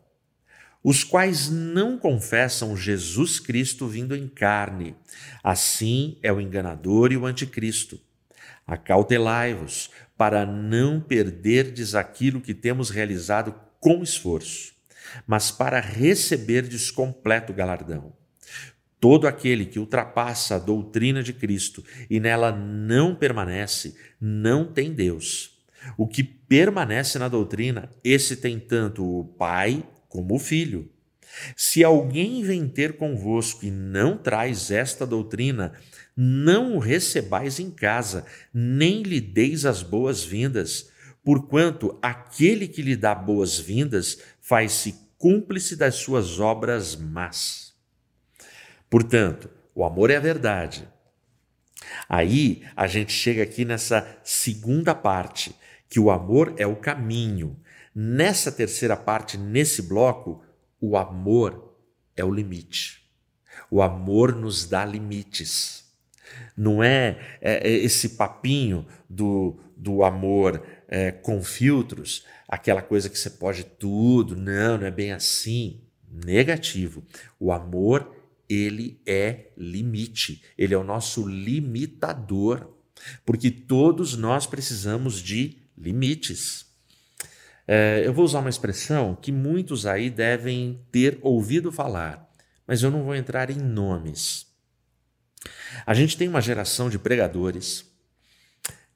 os 0.83 1.05
quais 1.05 1.51
não 1.51 1.99
confessam 1.99 2.75
Jesus 2.75 3.39
Cristo 3.39 3.87
vindo 3.87 4.17
em 4.17 4.29
carne. 4.29 4.97
Assim 5.45 6.19
é 6.23 6.33
o 6.33 6.41
enganador 6.41 7.13
e 7.13 7.19
o 7.19 7.27
anticristo. 7.27 8.01
Acautelai-vos 8.67 9.91
para 10.23 10.47
não 10.47 11.01
perderdes 11.01 11.97
aquilo 11.97 12.41
que 12.41 12.55
temos 12.55 12.91
realizado 12.91 13.53
com 13.81 14.05
esforço, 14.05 14.73
mas 15.27 15.51
para 15.51 15.81
receberdes 15.81 16.93
completo 16.93 17.53
galardão. 17.53 18.13
Todo 19.01 19.27
aquele 19.27 19.67
que 19.67 19.81
ultrapassa 19.81 20.55
a 20.55 20.59
doutrina 20.61 21.25
de 21.25 21.33
Cristo 21.33 21.85
e 22.09 22.21
nela 22.21 22.53
não 22.53 23.17
permanece, 23.17 23.97
não 24.21 24.65
tem 24.65 24.93
Deus. 24.93 25.59
O 25.99 26.07
que 26.07 26.23
permanece 26.23 27.19
na 27.19 27.27
doutrina, 27.27 27.91
esse 28.05 28.37
tem 28.37 28.61
tanto 28.61 29.05
o 29.05 29.25
Pai 29.25 29.83
como 30.09 30.37
o 30.37 30.39
Filho. 30.39 30.89
Se 31.57 31.83
alguém 31.83 32.43
vem 32.43 32.69
ter 32.69 32.97
convosco 32.97 33.65
e 33.65 33.71
não 33.71 34.17
traz 34.17 34.71
esta 34.71 35.07
doutrina, 35.07 35.73
não 36.17 36.77
o 36.77 36.79
recebais 36.79 37.59
em 37.59 37.71
casa, 37.71 38.27
nem 38.53 39.03
lhe 39.03 39.21
deis 39.21 39.65
as 39.65 39.83
boas-vindas, 39.83 40.91
porquanto 41.25 41.99
aquele 42.03 42.69
que 42.69 42.83
lhe 42.83 42.97
dá 42.97 43.15
boas-vindas 43.15 44.19
faz-se 44.41 44.95
cúmplice 45.17 45.77
das 45.77 45.95
suas 45.97 46.41
obras 46.41 46.97
más. 46.97 47.73
Portanto, 48.91 49.49
o 49.75 49.85
amor 49.85 50.11
é 50.11 50.17
a 50.17 50.21
verdade. 50.21 50.87
Aí 52.09 52.63
a 52.77 52.87
gente 52.87 53.13
chega 53.13 53.43
aqui 53.43 53.65
nessa 53.65 54.07
segunda 54.23 54.95
parte, 54.95 55.55
que 55.89 56.01
o 56.01 56.11
amor 56.11 56.55
é 56.59 56.67
o 56.67 56.77
caminho. 56.77 57.57
Nessa 57.95 58.51
terceira 58.51 58.97
parte, 58.97 59.39
nesse 59.39 59.83
bloco, 59.83 60.43
o 60.83 60.97
amor 60.97 61.79
é 62.17 62.25
o 62.25 62.35
limite. 62.35 63.09
O 63.71 63.81
amor 63.81 64.35
nos 64.35 64.67
dá 64.67 64.85
limites. 64.85 65.85
Não 66.57 66.83
é, 66.83 67.39
é, 67.41 67.69
é 67.69 67.71
esse 67.71 68.11
papinho 68.11 68.85
do, 69.09 69.61
do 69.77 70.03
amor 70.03 70.61
é, 70.89 71.13
com 71.13 71.41
filtros, 71.43 72.27
aquela 72.49 72.83
coisa 72.83 73.09
que 73.09 73.17
você 73.17 73.31
pode 73.31 73.63
tudo. 73.63 74.35
Não, 74.35 74.77
não 74.77 74.87
é 74.87 74.91
bem 74.91 75.13
assim. 75.13 75.81
Negativo. 76.11 77.05
O 77.39 77.53
amor 77.53 78.15
ele 78.49 79.01
é 79.07 79.53
limite, 79.57 80.43
ele 80.59 80.75
é 80.75 80.77
o 80.77 80.85
nosso 80.85 81.27
limitador, 81.27 82.69
porque 83.25 83.51
todos 83.51 84.17
nós 84.17 84.47
precisamos 84.47 85.23
de 85.23 85.59
limites. 85.79 86.67
É, 87.67 88.03
eu 88.05 88.13
vou 88.13 88.25
usar 88.25 88.41
uma 88.41 88.51
expressão 88.51 89.15
que 89.15 89.31
muitos 89.31 89.87
aí 89.87 90.11
devem 90.11 90.81
ter 90.91 91.19
ouvido 91.23 91.71
falar, 91.71 92.29
mas 92.67 92.83
eu 92.83 92.91
não 92.91 93.05
vou 93.05 93.15
entrar 93.15 93.51
em 93.51 93.59
nomes. 93.59 94.47
A 95.87 95.95
gente 95.95 96.17
tem 96.17 96.29
uma 96.29 96.41
geração 96.41 96.91
de 96.91 96.99
pregadores, 96.99 97.85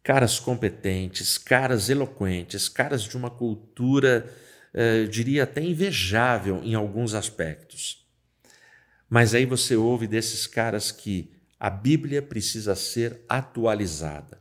caras 0.02 0.38
competentes, 0.38 1.38
caras 1.38 1.88
eloquentes, 1.88 2.68
caras 2.68 3.02
de 3.02 3.16
uma 3.16 3.30
cultura, 3.30 4.32
eh, 4.74 5.04
diria 5.04 5.44
até 5.44 5.62
invejável 5.62 6.60
em 6.62 6.74
alguns 6.74 7.14
aspectos 7.14 8.06
mas 9.08 9.34
aí 9.34 9.46
você 9.46 9.76
ouve 9.76 10.06
desses 10.06 10.46
caras 10.46 10.90
que 10.90 11.32
a 11.58 11.70
Bíblia 11.70 12.20
precisa 12.20 12.74
ser 12.74 13.20
atualizada. 13.28 14.40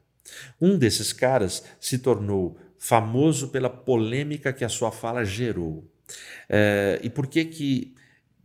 Um 0.59 0.77
desses 0.77 1.13
caras 1.13 1.63
se 1.79 1.99
tornou 1.99 2.57
famoso 2.79 3.49
pela 3.49 3.69
polêmica 3.69 4.53
que 4.53 4.63
a 4.65 4.69
sua 4.69 4.91
fala 4.91 5.23
gerou. 5.23 5.89
É, 6.49 6.99
e 7.03 7.09
por 7.09 7.27
que, 7.27 7.45
que 7.45 7.95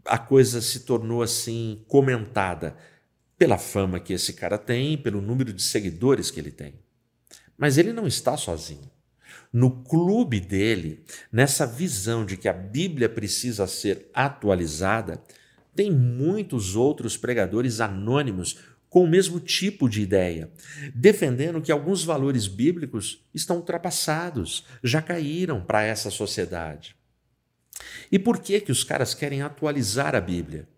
a 0.05 0.19
coisa 0.19 0.61
se 0.61 0.81
tornou 0.81 1.23
assim 1.23 1.85
comentada? 1.87 2.77
Pela 3.37 3.59
fama 3.59 4.01
que 4.01 4.13
esse 4.13 4.35
cara 4.35 4.59
tem, 4.59 4.99
pelo 4.99 5.21
número 5.21 5.53
de 5.53 5.63
seguidores 5.63 6.31
que 6.31 6.39
ele 6.39 6.51
tem. 6.51 6.75
Mas 7.57 7.79
ele 7.79 7.93
não 7.93 8.07
está 8.07 8.37
sozinho. 8.37 8.91
No 9.53 9.83
clube 9.83 10.41
dele, 10.41 11.05
nessa 11.33 11.67
visão 11.67 12.25
de 12.25 12.37
que 12.37 12.49
a 12.49 12.53
Bíblia 12.53 13.09
precisa 13.09 13.67
ser 13.67 14.09
atualizada, 14.15 15.23
tem 15.75 15.91
muitos 15.91 16.77
outros 16.77 17.17
pregadores 17.17 17.81
anônimos 17.81 18.59
com 18.91 19.05
o 19.05 19.09
mesmo 19.09 19.39
tipo 19.39 19.89
de 19.89 20.03
ideia, 20.03 20.51
defendendo 20.95 21.63
que 21.63 21.71
alguns 21.71 22.05
valores 22.05 22.49
bíblicos 22.49 23.25
estão 23.33 23.57
ultrapassados, 23.57 24.67
já 24.83 25.01
caíram 25.01 25.65
para 25.65 25.83
essa 25.83 26.11
sociedade. 26.11 26.97
E 28.11 28.19
por 28.19 28.41
que 28.41 28.61
que 28.61 28.73
os 28.73 28.85
caras 28.85 29.15
querem 29.15 29.41
atualizar 29.41 30.15
a 30.17 30.21
Bíblia? 30.21 30.69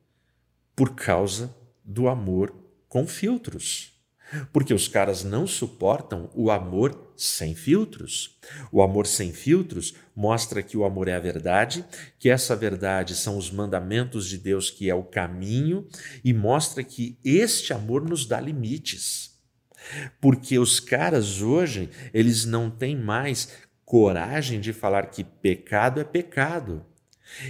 Por 0.76 0.94
causa 0.94 1.52
do 1.82 2.06
amor 2.06 2.54
com 2.86 3.06
filtros 3.06 3.91
porque 4.52 4.72
os 4.72 4.88
caras 4.88 5.24
não 5.24 5.46
suportam 5.46 6.30
o 6.34 6.50
amor 6.50 7.12
sem 7.16 7.54
filtros. 7.54 8.38
O 8.70 8.82
amor 8.82 9.06
sem 9.06 9.32
filtros 9.32 9.94
mostra 10.14 10.62
que 10.62 10.76
o 10.76 10.84
amor 10.84 11.08
é 11.08 11.14
a 11.14 11.20
verdade, 11.20 11.84
que 12.18 12.28
essa 12.28 12.56
verdade 12.56 13.14
são 13.14 13.36
os 13.36 13.50
mandamentos 13.50 14.28
de 14.28 14.38
Deus, 14.38 14.70
que 14.70 14.90
é 14.90 14.94
o 14.94 15.04
caminho, 15.04 15.86
e 16.24 16.32
mostra 16.32 16.82
que 16.82 17.18
este 17.24 17.72
amor 17.72 18.08
nos 18.08 18.26
dá 18.26 18.40
limites. 18.40 19.32
Porque 20.20 20.58
os 20.58 20.80
caras 20.80 21.42
hoje, 21.42 21.90
eles 22.14 22.44
não 22.44 22.70
têm 22.70 22.96
mais 22.96 23.48
coragem 23.84 24.60
de 24.60 24.72
falar 24.72 25.06
que 25.06 25.24
pecado 25.24 26.00
é 26.00 26.04
pecado. 26.04 26.84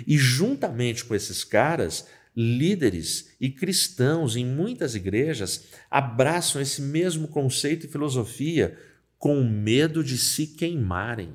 E 0.07 0.17
juntamente 0.17 1.05
com 1.05 1.15
esses 1.15 1.45
caras, 1.45 2.07
líderes 2.35 3.31
e 3.41 3.51
cristãos 3.51 4.37
em 4.37 4.45
muitas 4.45 4.95
igrejas 4.95 5.65
abraçam 5.91 6.61
esse 6.61 6.81
mesmo 6.81 7.29
conceito 7.29 7.87
e 7.87 7.89
filosofia 7.89 8.77
com 9.19 9.45
medo 9.45 10.03
de 10.03 10.19
se 10.19 10.47
queimarem. 10.47 11.35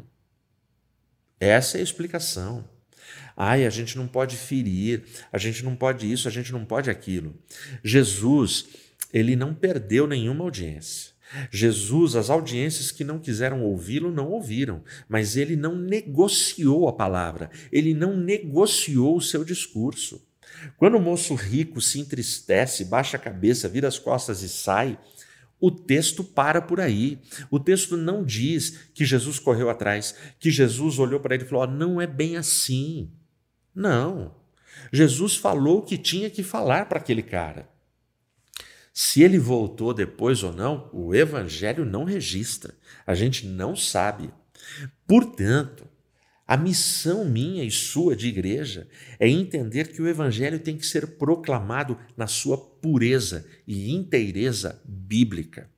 Essa 1.40 1.78
é 1.78 1.82
a 1.82 1.84
explicação. 1.84 2.68
Ai, 3.36 3.66
a 3.66 3.70
gente 3.70 3.96
não 3.96 4.08
pode 4.08 4.36
ferir, 4.36 5.04
a 5.32 5.38
gente 5.38 5.64
não 5.64 5.76
pode 5.76 6.12
isso, 6.12 6.28
a 6.28 6.32
gente 6.32 6.52
não 6.52 6.66
pode 6.66 6.90
aquilo. 6.90 7.36
Jesus, 7.84 8.66
ele 9.14 9.36
não 9.36 9.54
perdeu 9.54 10.08
nenhuma 10.08 10.44
audiência. 10.44 11.12
Jesus, 11.52 12.16
as 12.16 12.30
audiências 12.30 12.90
que 12.90 13.04
não 13.04 13.20
quiseram 13.20 13.64
ouvi-lo, 13.64 14.12
não 14.12 14.30
ouviram, 14.30 14.84
mas 15.08 15.38
ele 15.38 15.56
não 15.56 15.76
negociou 15.76 16.88
a 16.88 16.94
palavra, 16.94 17.50
ele 17.72 17.94
não 17.94 18.18
negociou 18.18 19.18
o 19.18 19.22
seu 19.22 19.44
discurso. 19.44 20.27
Quando 20.76 20.98
o 20.98 21.02
moço 21.02 21.34
rico 21.36 21.80
se 21.80 22.00
entristece, 22.00 22.86
baixa 22.86 23.18
a 23.18 23.20
cabeça, 23.20 23.70
vira 23.70 23.88
as 23.88 23.98
costas 23.98 24.42
e 24.42 24.50
sai, 24.50 25.00
o 25.60 25.72
texto 25.72 26.24
para 26.24 26.62
por 26.62 26.80
aí. 26.80 27.20
O 27.50 27.60
texto 27.60 27.98
não 27.98 28.24
diz 28.24 28.90
que 28.94 29.06
Jesus 29.06 29.40
correu 29.40 29.70
atrás, 29.70 30.16
que 30.40 30.52
Jesus 30.52 31.00
olhou 31.00 31.20
para 31.20 31.36
ele 31.36 31.44
e 31.44 31.48
falou: 31.48 31.64
oh, 31.64 31.68
não 31.68 32.02
é 32.02 32.08
bem 32.08 32.38
assim. 32.38 33.12
Não. 33.74 34.36
Jesus 34.92 35.36
falou 35.36 35.80
o 35.80 35.82
que 35.82 35.98
tinha 35.98 36.30
que 36.30 36.44
falar 36.44 36.88
para 36.88 37.00
aquele 37.00 37.24
cara. 37.24 37.68
Se 38.94 39.22
ele 39.22 39.38
voltou 39.38 39.94
depois 39.94 40.42
ou 40.42 40.52
não, 40.52 40.90
o 40.92 41.14
evangelho 41.14 41.86
não 41.86 42.04
registra. 42.04 42.74
A 43.06 43.14
gente 43.14 43.46
não 43.46 43.76
sabe. 43.76 44.32
Portanto, 45.06 45.87
a 46.48 46.56
missão 46.56 47.26
minha 47.26 47.64
e 47.64 47.70
sua 47.70 48.16
de 48.16 48.28
igreja 48.28 48.88
é 49.20 49.28
entender 49.28 49.92
que 49.92 50.02
o 50.02 50.08
Evangelho 50.08 50.60
tem 50.60 50.78
que 50.78 50.86
ser 50.86 51.18
proclamado 51.18 51.98
na 52.16 52.26
sua 52.26 52.58
pureza 52.58 53.46
e 53.68 53.94
inteireza 53.94 54.82
bíblica. 54.86 55.70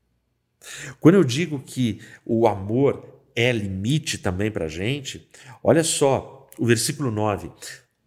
Quando 0.99 1.15
eu 1.15 1.23
digo 1.23 1.59
que 1.59 1.99
o 2.23 2.47
amor 2.47 3.23
é 3.35 3.51
limite 3.51 4.17
também 4.17 4.51
para 4.51 4.65
a 4.65 4.69
gente, 4.69 5.27
olha 5.63 5.83
só 5.83 6.47
o 6.59 6.65
versículo 6.65 7.09
9: 7.09 7.51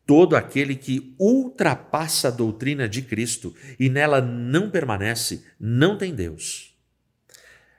todo 0.06 0.36
aquele 0.36 0.76
que 0.76 1.16
ultrapassa 1.18 2.28
a 2.28 2.30
doutrina 2.30 2.88
de 2.88 3.02
Cristo 3.02 3.54
e 3.80 3.88
nela 3.88 4.20
não 4.20 4.70
permanece, 4.70 5.44
não 5.58 5.98
tem 5.98 6.14
Deus. 6.14 6.76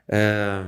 É... 0.08 0.64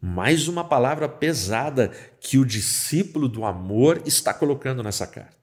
Mais 0.00 0.46
uma 0.46 0.62
palavra 0.62 1.08
pesada 1.08 1.90
que 2.20 2.38
o 2.38 2.44
discípulo 2.44 3.28
do 3.28 3.44
amor 3.44 4.02
está 4.06 4.32
colocando 4.32 4.82
nessa 4.82 5.06
carta. 5.06 5.36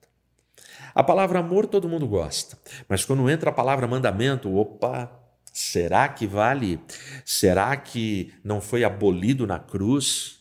A 0.93 1.03
palavra 1.03 1.39
amor 1.39 1.67
todo 1.67 1.89
mundo 1.89 2.07
gosta, 2.07 2.57
mas 2.87 3.03
quando 3.03 3.29
entra 3.29 3.49
a 3.49 3.53
palavra 3.53 3.85
mandamento, 3.85 4.55
opa, 4.55 5.11
será 5.51 6.07
que 6.07 6.25
vale? 6.25 6.79
Será 7.25 7.75
que 7.75 8.33
não 8.41 8.61
foi 8.61 8.85
abolido 8.85 9.45
na 9.45 9.59
cruz? 9.59 10.39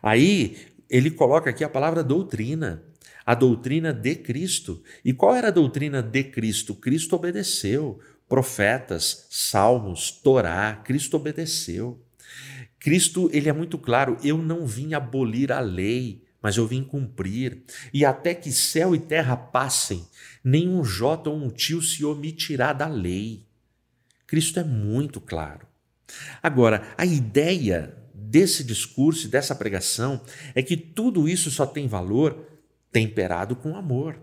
Aí 0.00 0.68
ele 0.88 1.10
coloca 1.10 1.50
aqui 1.50 1.64
a 1.64 1.68
palavra 1.68 2.04
doutrina, 2.04 2.80
a 3.26 3.34
doutrina 3.34 3.92
de 3.92 4.14
Cristo. 4.14 4.80
E 5.04 5.12
qual 5.12 5.34
era 5.34 5.48
a 5.48 5.52
doutrina 5.52 6.00
de 6.00 6.22
Cristo? 6.22 6.76
Cristo 6.76 7.16
obedeceu. 7.16 7.98
Profetas, 8.28 9.26
salmos, 9.30 10.12
Torá, 10.12 10.80
Cristo 10.84 11.16
obedeceu. 11.16 12.00
Cristo, 12.82 13.30
ele 13.32 13.48
é 13.48 13.52
muito 13.52 13.78
claro, 13.78 14.16
eu 14.24 14.36
não 14.36 14.66
vim 14.66 14.92
abolir 14.92 15.52
a 15.52 15.60
lei, 15.60 16.24
mas 16.42 16.56
eu 16.56 16.66
vim 16.66 16.82
cumprir. 16.82 17.62
E 17.94 18.04
até 18.04 18.34
que 18.34 18.50
céu 18.50 18.92
e 18.92 18.98
terra 18.98 19.36
passem, 19.36 20.04
nenhum 20.42 20.82
jota 20.82 21.30
ou 21.30 21.36
um 21.36 21.48
tio 21.48 21.80
se 21.80 22.04
omitirá 22.04 22.72
da 22.72 22.88
lei. 22.88 23.46
Cristo 24.26 24.58
é 24.58 24.64
muito 24.64 25.20
claro. 25.20 25.64
Agora, 26.42 26.82
a 26.98 27.06
ideia 27.06 27.96
desse 28.12 28.64
discurso 28.64 29.28
e 29.28 29.30
dessa 29.30 29.54
pregação 29.54 30.20
é 30.52 30.60
que 30.60 30.76
tudo 30.76 31.28
isso 31.28 31.52
só 31.52 31.64
tem 31.64 31.86
valor 31.86 32.48
temperado 32.90 33.54
com 33.54 33.76
amor. 33.76 34.18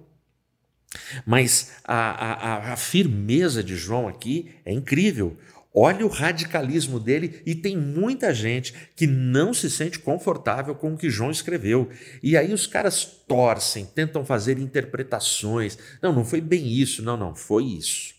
Mas 1.25 1.71
a, 1.85 1.93
a, 1.95 2.73
a 2.73 2.75
firmeza 2.75 3.63
de 3.63 3.77
João 3.77 4.05
aqui 4.05 4.51
é 4.65 4.73
incrível. 4.73 5.37
Olha 5.73 6.03
o 6.03 6.09
radicalismo 6.09 6.99
dele 6.99 7.41
e 7.45 7.53
tem 7.53 7.77
muita 7.77 8.33
gente 8.33 8.73
que 8.95 9.05
não 9.05 9.53
se 9.53 9.69
sente 9.69 9.99
confortável 9.99 10.73
com 10.73 10.93
o 10.93 10.97
que 10.97 11.11
João 11.11 11.29
escreveu. 11.29 11.89
E 12.23 12.35
aí 12.35 12.51
os 12.53 12.65
caras 12.65 13.05
torcem, 13.27 13.85
tentam 13.85 14.25
fazer 14.25 14.57
interpretações. 14.57 15.77
Não, 16.01 16.11
não 16.11 16.25
foi 16.25 16.41
bem 16.41 16.67
isso, 16.67 17.03
não, 17.03 17.15
não, 17.15 17.35
foi 17.35 17.65
isso. 17.65 18.15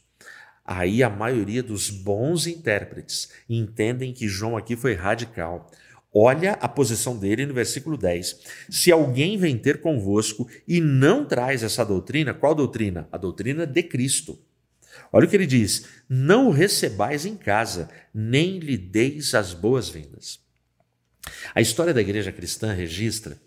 Aí 0.65 1.03
a 1.03 1.11
maioria 1.11 1.63
dos 1.63 1.91
bons 1.91 2.47
intérpretes 2.47 3.31
entendem 3.49 4.13
que 4.13 4.29
João 4.29 4.57
aqui 4.57 4.77
foi 4.77 4.95
radical. 4.95 5.69
Olha 6.15 6.53
a 6.53 6.69
posição 6.69 7.17
dele 7.17 7.47
no 7.47 7.55
versículo 7.55 7.97
10. 7.97 8.41
Se 8.69 8.93
alguém 8.93 9.37
vem 9.37 9.59
ter 9.59 9.81
convosco 9.81 10.49
e 10.67 10.81
não 10.81 11.25
traz 11.25 11.65
essa 11.65 11.85
doutrina, 11.85 12.33
qual 12.33 12.55
doutrina? 12.55 13.09
A 13.11 13.17
doutrina 13.17 13.67
de 13.67 13.83
Cristo 13.83 14.39
Olha 15.13 15.27
o 15.27 15.29
que 15.29 15.37
ele 15.37 15.47
diz: 15.47 15.87
não 16.09 16.49
o 16.49 16.53
recebais 16.53 17.25
em 17.27 17.37
casa, 17.37 17.89
nem 18.13 18.59
lhe 18.59 18.77
deis 18.77 19.35
as 19.35 19.53
boas-vindas. 19.53 20.41
A 21.55 21.61
história 21.61 21.93
da 21.93 22.01
igreja 22.01 22.33
cristã 22.33 22.73
registra 22.73 23.41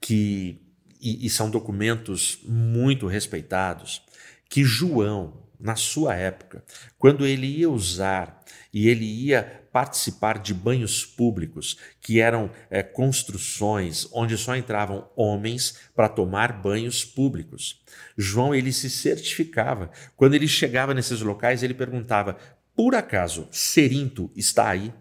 que, 0.00 0.60
e, 1.00 1.26
e 1.26 1.30
são 1.30 1.50
documentos 1.50 2.40
muito 2.44 3.06
respeitados, 3.06 4.02
que 4.48 4.64
João, 4.64 5.48
na 5.58 5.76
sua 5.76 6.14
época, 6.14 6.64
quando 6.98 7.26
ele 7.26 7.46
ia 7.46 7.70
usar 7.70 8.44
e 8.72 8.88
ele 8.88 9.04
ia 9.04 9.65
participar 9.76 10.38
de 10.38 10.54
banhos 10.54 11.04
públicos, 11.04 11.76
que 12.00 12.18
eram 12.18 12.50
é, 12.70 12.82
construções 12.82 14.08
onde 14.10 14.38
só 14.38 14.56
entravam 14.56 15.06
homens 15.14 15.80
para 15.94 16.08
tomar 16.08 16.62
banhos 16.62 17.04
públicos. 17.04 17.82
João 18.16 18.54
ele 18.54 18.72
se 18.72 18.88
certificava. 18.88 19.90
Quando 20.16 20.32
ele 20.32 20.48
chegava 20.48 20.94
nesses 20.94 21.20
locais, 21.20 21.62
ele 21.62 21.74
perguntava: 21.74 22.38
por 22.74 22.94
acaso 22.94 23.48
Serinto 23.50 24.30
está 24.34 24.70
aí? 24.70 24.94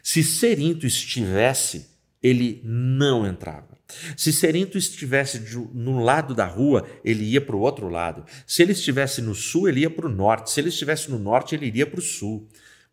Se 0.00 0.22
Serinto 0.22 0.86
estivesse, 0.86 1.88
ele 2.22 2.60
não 2.62 3.26
entrava. 3.26 3.76
Se 4.16 4.32
Serinto 4.32 4.78
estivesse 4.78 5.42
no 5.74 5.98
lado 5.98 6.36
da 6.36 6.46
rua, 6.46 6.86
ele 7.04 7.24
ia 7.24 7.40
para 7.40 7.56
o 7.56 7.60
outro 7.60 7.88
lado. 7.88 8.24
Se 8.46 8.62
ele 8.62 8.70
estivesse 8.70 9.20
no 9.20 9.34
sul, 9.34 9.68
ele 9.68 9.80
ia 9.80 9.90
para 9.90 10.06
o 10.06 10.08
norte. 10.08 10.52
Se 10.52 10.60
ele 10.60 10.68
estivesse 10.68 11.10
no 11.10 11.18
norte, 11.18 11.56
ele 11.56 11.66
iria 11.66 11.84
para 11.84 11.98
o 11.98 12.02
sul 12.02 12.48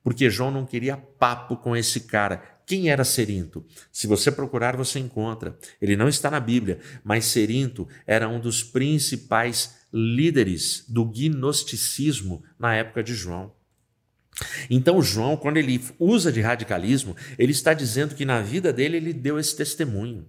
porque 0.05 0.29
João 0.29 0.51
não 0.51 0.67
queria 0.67 0.95
papo 0.95 1.57
com 1.57 1.75
esse 1.75 2.01
cara. 2.01 2.59
Quem 2.63 2.91
era 2.91 3.03
Serinto? 3.03 3.65
Se 3.91 4.05
você 4.05 4.31
procurar, 4.31 4.77
você 4.77 4.99
encontra. 4.99 5.57
Ele 5.81 5.95
não 5.95 6.07
está 6.07 6.29
na 6.29 6.39
Bíblia, 6.39 6.79
mas 7.03 7.25
Serinto 7.25 7.87
era 8.05 8.29
um 8.29 8.39
dos 8.39 8.63
principais 8.63 9.77
líderes 9.91 10.85
do 10.87 11.03
gnosticismo 11.03 12.43
na 12.59 12.75
época 12.75 13.01
de 13.01 13.15
João. 13.15 13.51
Então, 14.69 15.01
João, 15.01 15.35
quando 15.35 15.57
ele 15.57 15.83
usa 15.97 16.31
de 16.31 16.39
radicalismo, 16.39 17.15
ele 17.35 17.51
está 17.51 17.73
dizendo 17.73 18.13
que 18.13 18.25
na 18.25 18.41
vida 18.41 18.71
dele 18.71 18.97
ele 18.97 19.11
deu 19.11 19.39
esse 19.39 19.57
testemunho. 19.57 20.27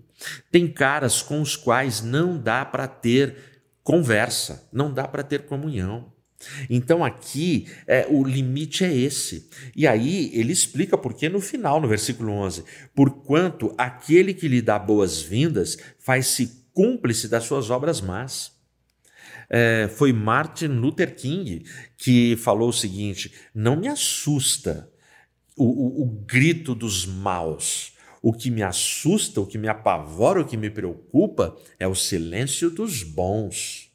Tem 0.51 0.67
caras 0.67 1.21
com 1.21 1.43
os 1.43 1.55
quais 1.55 2.01
não 2.01 2.39
dá 2.39 2.65
para 2.65 2.89
ter 2.89 3.37
conversa, 3.85 4.67
não 4.73 4.91
dá 4.91 5.07
para 5.07 5.23
ter 5.23 5.45
comunhão. 5.45 6.16
Então 6.69 7.05
aqui 7.05 7.67
é, 7.87 8.07
o 8.09 8.25
limite 8.25 8.85
é 8.85 8.95
esse. 8.95 9.49
E 9.75 9.87
aí 9.87 10.31
ele 10.33 10.53
explica 10.53 10.97
porque 10.97 11.29
no 11.29 11.41
final, 11.41 11.81
no 11.81 11.89
versículo 11.89 12.33
11: 12.33 12.65
Porquanto 12.95 13.75
aquele 13.77 14.35
que 14.35 14.49
lhe 14.49 14.63
dá 14.63 14.79
boas-vindas 14.79 15.77
faz-se 15.99 16.67
cúmplice 16.73 17.29
das 17.29 17.45
suas 17.45 17.71
obras 17.71 18.01
más. 18.01 18.55
É, 19.49 19.89
foi 19.89 20.13
Martin 20.13 20.67
Luther 20.67 21.15
King 21.15 21.65
que 21.97 22.37
falou 22.37 22.69
o 22.69 22.73
seguinte: 22.73 23.33
não 23.55 23.77
me 23.77 23.89
assusta 23.89 24.91
o, 25.57 25.65
o, 25.65 26.03
o 26.03 26.07
grito 26.07 26.75
dos 26.75 27.07
maus. 27.07 27.95
O 28.23 28.33
que 28.33 28.51
me 28.51 28.63
assusta, 28.63 29.41
o 29.41 29.47
que 29.47 29.57
me 29.57 29.69
apavora, 29.69 30.41
o 30.41 30.45
que 30.45 30.57
me 30.57 30.69
preocupa 30.69 31.57
é 31.79 31.87
o 31.87 31.95
silêncio 31.95 32.71
dos 32.71 33.03
bons. 33.05 33.86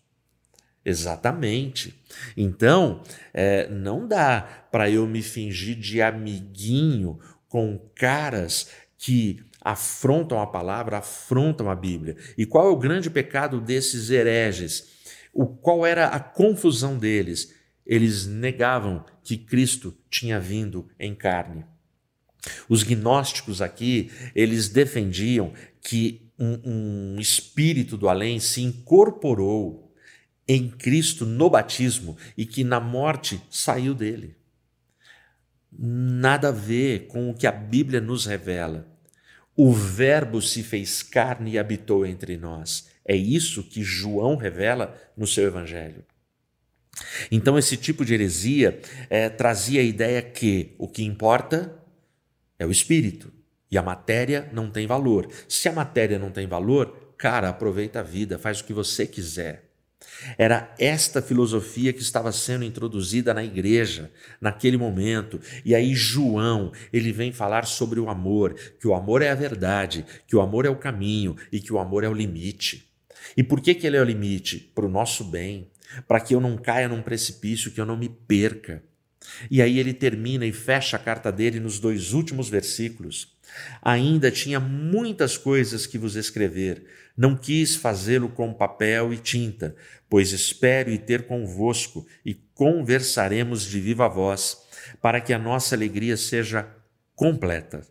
Exatamente. 0.84 1.94
Então, 2.36 3.04
é, 3.34 3.70
não 3.70 4.08
dá 4.08 4.42
para 4.72 4.90
eu 4.90 5.06
me 5.06 5.22
fingir 5.22 5.78
de 5.78 6.02
amiguinho 6.02 7.20
com 7.48 7.78
caras 7.96 8.70
que 8.98 9.44
afrontam 9.62 10.40
a 10.40 10.48
palavra, 10.48 10.98
afrontam 10.98 11.70
a 11.70 11.76
Bíblia. 11.76 12.18
E 12.38 12.46
qual 12.46 12.68
é 12.68 12.72
o 12.72 12.78
grande 12.78 13.10
pecado 13.10 13.62
desses 13.62 14.10
hereges? 14.10 14.88
O, 15.34 15.46
qual 15.46 15.86
era 15.86 16.08
a 16.08 16.20
confusão 16.20 16.98
deles? 16.98 17.54
Eles 17.86 18.26
negavam 18.26 19.06
que 19.24 19.38
Cristo 19.38 19.96
tinha 20.10 20.40
vindo 20.40 20.90
em 21.00 21.14
carne. 21.14 21.64
Os 22.68 22.82
gnósticos 22.82 23.62
aqui, 23.62 24.12
eles 24.34 24.68
defendiam 24.68 25.54
que 25.80 26.32
um, 26.40 27.16
um 27.16 27.20
espírito 27.20 27.96
do 27.98 28.10
além 28.10 28.40
se 28.40 28.62
incorporou 28.62 29.91
em 30.48 30.70
Cristo 30.70 31.26
no 31.26 31.50
batismo 31.50 32.18
e 32.38 32.46
que 32.46 32.64
na 32.64 32.80
morte 32.80 33.42
saiu 33.50 33.94
dele. 33.94 34.36
Nada 35.72 36.50
a 36.50 36.52
ver 36.52 37.08
com 37.08 37.30
o 37.30 37.34
que 37.34 37.48
a 37.48 37.52
Bíblia 37.52 38.02
nos 38.02 38.26
revela. 38.26 38.88
O 39.56 39.72
Verbo 39.72 40.42
se 40.42 40.64
fez 40.64 41.04
carne 41.04 41.52
e 41.52 41.60
habitou 41.60 42.06
entre 42.06 42.38
nós. 42.38 42.90
É 43.06 43.16
isso 43.16 43.64
que 43.64 43.84
João 43.84 44.36
revela 44.36 44.96
no 45.16 45.26
seu 45.26 45.46
Evangelho. 45.46 46.04
Então, 47.32 47.58
esse 47.58 47.78
tipo 47.78 48.04
de 48.06 48.14
heresia 48.14 48.80
é, 49.10 49.30
trazia 49.30 49.82
a 49.82 49.84
ideia 49.84 50.22
que 50.22 50.76
o 50.78 50.88
que 50.88 51.04
importa 51.04 51.74
é 52.60 52.66
o 52.66 52.72
espírito 52.72 53.32
e 53.72 53.78
a 53.78 53.82
matéria 53.82 54.50
não 54.52 54.70
tem 54.70 54.86
valor. 54.86 55.30
Se 55.48 55.70
a 55.70 55.74
matéria 55.74 56.20
não 56.20 56.30
tem 56.30 56.46
valor, 56.46 57.14
cara, 57.18 57.50
aproveita 57.50 58.02
a 58.02 58.04
vida, 58.04 58.38
faz 58.38 58.60
o 58.60 58.66
que 58.66 58.74
você 58.74 59.08
quiser. 59.08 59.71
Era 60.38 60.74
esta 60.78 61.22
filosofia 61.22 61.94
que 61.94 62.02
estava 62.02 62.32
sendo 62.32 62.64
introduzida 62.64 63.34
na 63.34 63.44
igreja 63.44 64.12
naquele 64.40 64.78
momento. 64.78 65.40
E 65.66 65.74
aí 65.74 65.94
João, 65.94 66.72
ele 66.92 67.12
vem 67.12 67.32
falar 67.32 67.66
sobre 67.66 68.00
o 68.00 68.10
amor, 68.10 68.56
que 68.80 68.88
o 68.88 68.94
amor 68.94 69.22
é 69.22 69.30
a 69.30 69.36
verdade, 69.36 70.06
que 70.28 70.36
o 70.36 70.42
amor 70.42 70.66
é 70.66 70.70
o 70.70 70.76
caminho 70.76 71.36
e 71.52 71.60
que 71.60 71.74
o 71.74 71.80
amor 71.80 72.04
é 72.04 72.10
o 72.10 72.14
limite. 72.14 72.92
E 73.36 73.44
por 73.44 73.62
que 73.62 73.74
que 73.74 73.86
ele 73.88 73.98
é 73.98 74.02
o 74.02 74.06
limite? 74.06 74.72
Para 74.74 74.86
o 74.86 74.90
nosso 74.90 75.24
bem, 75.24 75.70
para 76.08 76.20
que 76.20 76.34
eu 76.34 76.42
não 76.42 76.58
caia 76.58 76.88
num 76.88 77.02
precipício, 77.02 77.72
que 77.72 77.80
eu 77.80 77.86
não 77.86 77.98
me 77.98 78.10
perca. 78.10 78.84
E 79.50 79.62
aí 79.62 79.80
ele 79.80 79.94
termina 79.94 80.46
e 80.46 80.52
fecha 80.52 80.98
a 80.98 81.00
carta 81.00 81.32
dele 81.32 81.60
nos 81.60 81.80
dois 81.80 82.14
últimos 82.14 82.50
versículos. 82.50 83.36
Ainda 83.82 84.32
tinha 84.32 84.60
muitas 84.60 85.38
coisas 85.38 85.86
que 85.86 85.98
vos 85.98 86.16
escrever, 86.16 86.86
não 87.18 87.36
quis 87.36 87.76
fazê-lo 87.76 88.30
com 88.30 88.54
papel 88.54 89.14
e 89.14 89.18
tinta, 89.18 89.76
pois 90.10 90.32
espero 90.32 90.90
e 90.90 90.98
ter 90.98 91.28
convosco 91.28 92.06
e 92.26 92.34
conversaremos 92.34 93.64
de 93.64 93.80
viva 93.80 94.08
voz, 94.08 94.58
para 95.02 95.20
que 95.20 95.34
a 95.34 95.40
nossa 95.40 95.76
alegria 95.76 96.16
seja 96.16 96.68
completa. 97.16 97.86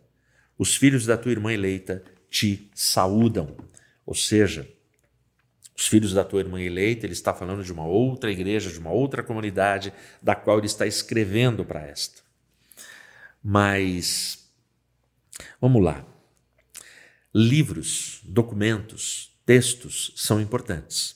Os 0.57 0.75
filhos 0.75 1.05
da 1.05 1.17
tua 1.17 1.31
irmã 1.31 1.53
eleita 1.53 2.03
te 2.29 2.69
saúdam. 2.73 3.55
Ou 4.05 4.15
seja, 4.15 4.67
os 5.81 5.87
filhos 5.87 6.13
da 6.13 6.23
tua 6.23 6.39
irmã 6.41 6.61
eleita, 6.61 7.05
ele 7.05 7.13
está 7.13 7.33
falando 7.33 7.63
de 7.63 7.73
uma 7.73 7.85
outra 7.85 8.31
igreja, 8.31 8.69
de 8.69 8.79
uma 8.79 8.91
outra 8.91 9.23
comunidade, 9.23 9.93
da 10.21 10.35
qual 10.35 10.57
ele 10.57 10.67
está 10.67 10.85
escrevendo 10.85 11.65
para 11.65 11.81
esta. 11.81 12.21
Mas 13.43 14.41
Vamos 15.59 15.83
lá. 15.83 16.05
Livros, 17.33 18.19
documentos, 18.23 19.31
textos 19.45 20.11
são 20.15 20.41
importantes. 20.41 21.15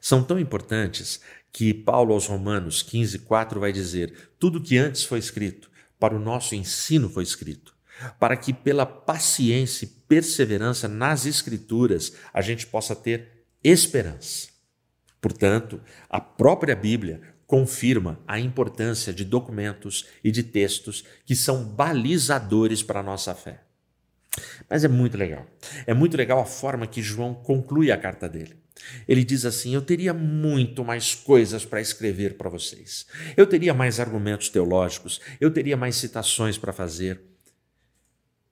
São 0.00 0.24
tão 0.24 0.38
importantes 0.38 1.20
que 1.52 1.72
Paulo 1.74 2.14
aos 2.14 2.26
Romanos 2.26 2.82
15, 2.82 3.20
4 3.20 3.60
vai 3.60 3.72
dizer: 3.72 4.30
tudo 4.38 4.62
que 4.62 4.78
antes 4.78 5.04
foi 5.04 5.18
escrito, 5.18 5.70
para 5.98 6.16
o 6.16 6.18
nosso 6.18 6.54
ensino 6.54 7.08
foi 7.08 7.22
escrito, 7.22 7.74
para 8.18 8.36
que 8.36 8.52
pela 8.52 8.86
paciência 8.86 9.84
e 9.84 9.88
perseverança 9.88 10.88
nas 10.88 11.26
Escrituras 11.26 12.14
a 12.32 12.40
gente 12.40 12.66
possa 12.66 12.96
ter 12.96 13.37
esperança. 13.62 14.48
Portanto, 15.20 15.80
a 16.08 16.20
própria 16.20 16.76
Bíblia 16.76 17.20
confirma 17.46 18.20
a 18.26 18.38
importância 18.38 19.12
de 19.12 19.24
documentos 19.24 20.06
e 20.22 20.30
de 20.30 20.42
textos 20.42 21.04
que 21.24 21.34
são 21.34 21.64
balizadores 21.64 22.82
para 22.82 23.00
a 23.00 23.02
nossa 23.02 23.34
fé. 23.34 23.62
Mas 24.68 24.84
é 24.84 24.88
muito 24.88 25.16
legal. 25.16 25.46
É 25.86 25.94
muito 25.94 26.16
legal 26.16 26.40
a 26.40 26.44
forma 26.44 26.86
que 26.86 27.02
João 27.02 27.34
conclui 27.34 27.90
a 27.90 27.96
carta 27.96 28.28
dele. 28.28 28.56
Ele 29.06 29.24
diz 29.24 29.44
assim: 29.44 29.74
Eu 29.74 29.82
teria 29.82 30.14
muito 30.14 30.84
mais 30.84 31.14
coisas 31.14 31.64
para 31.64 31.80
escrever 31.80 32.36
para 32.36 32.50
vocês. 32.50 33.06
Eu 33.36 33.46
teria 33.46 33.74
mais 33.74 33.98
argumentos 33.98 34.48
teológicos, 34.48 35.20
eu 35.40 35.50
teria 35.50 35.76
mais 35.76 35.96
citações 35.96 36.56
para 36.58 36.72
fazer. 36.72 37.20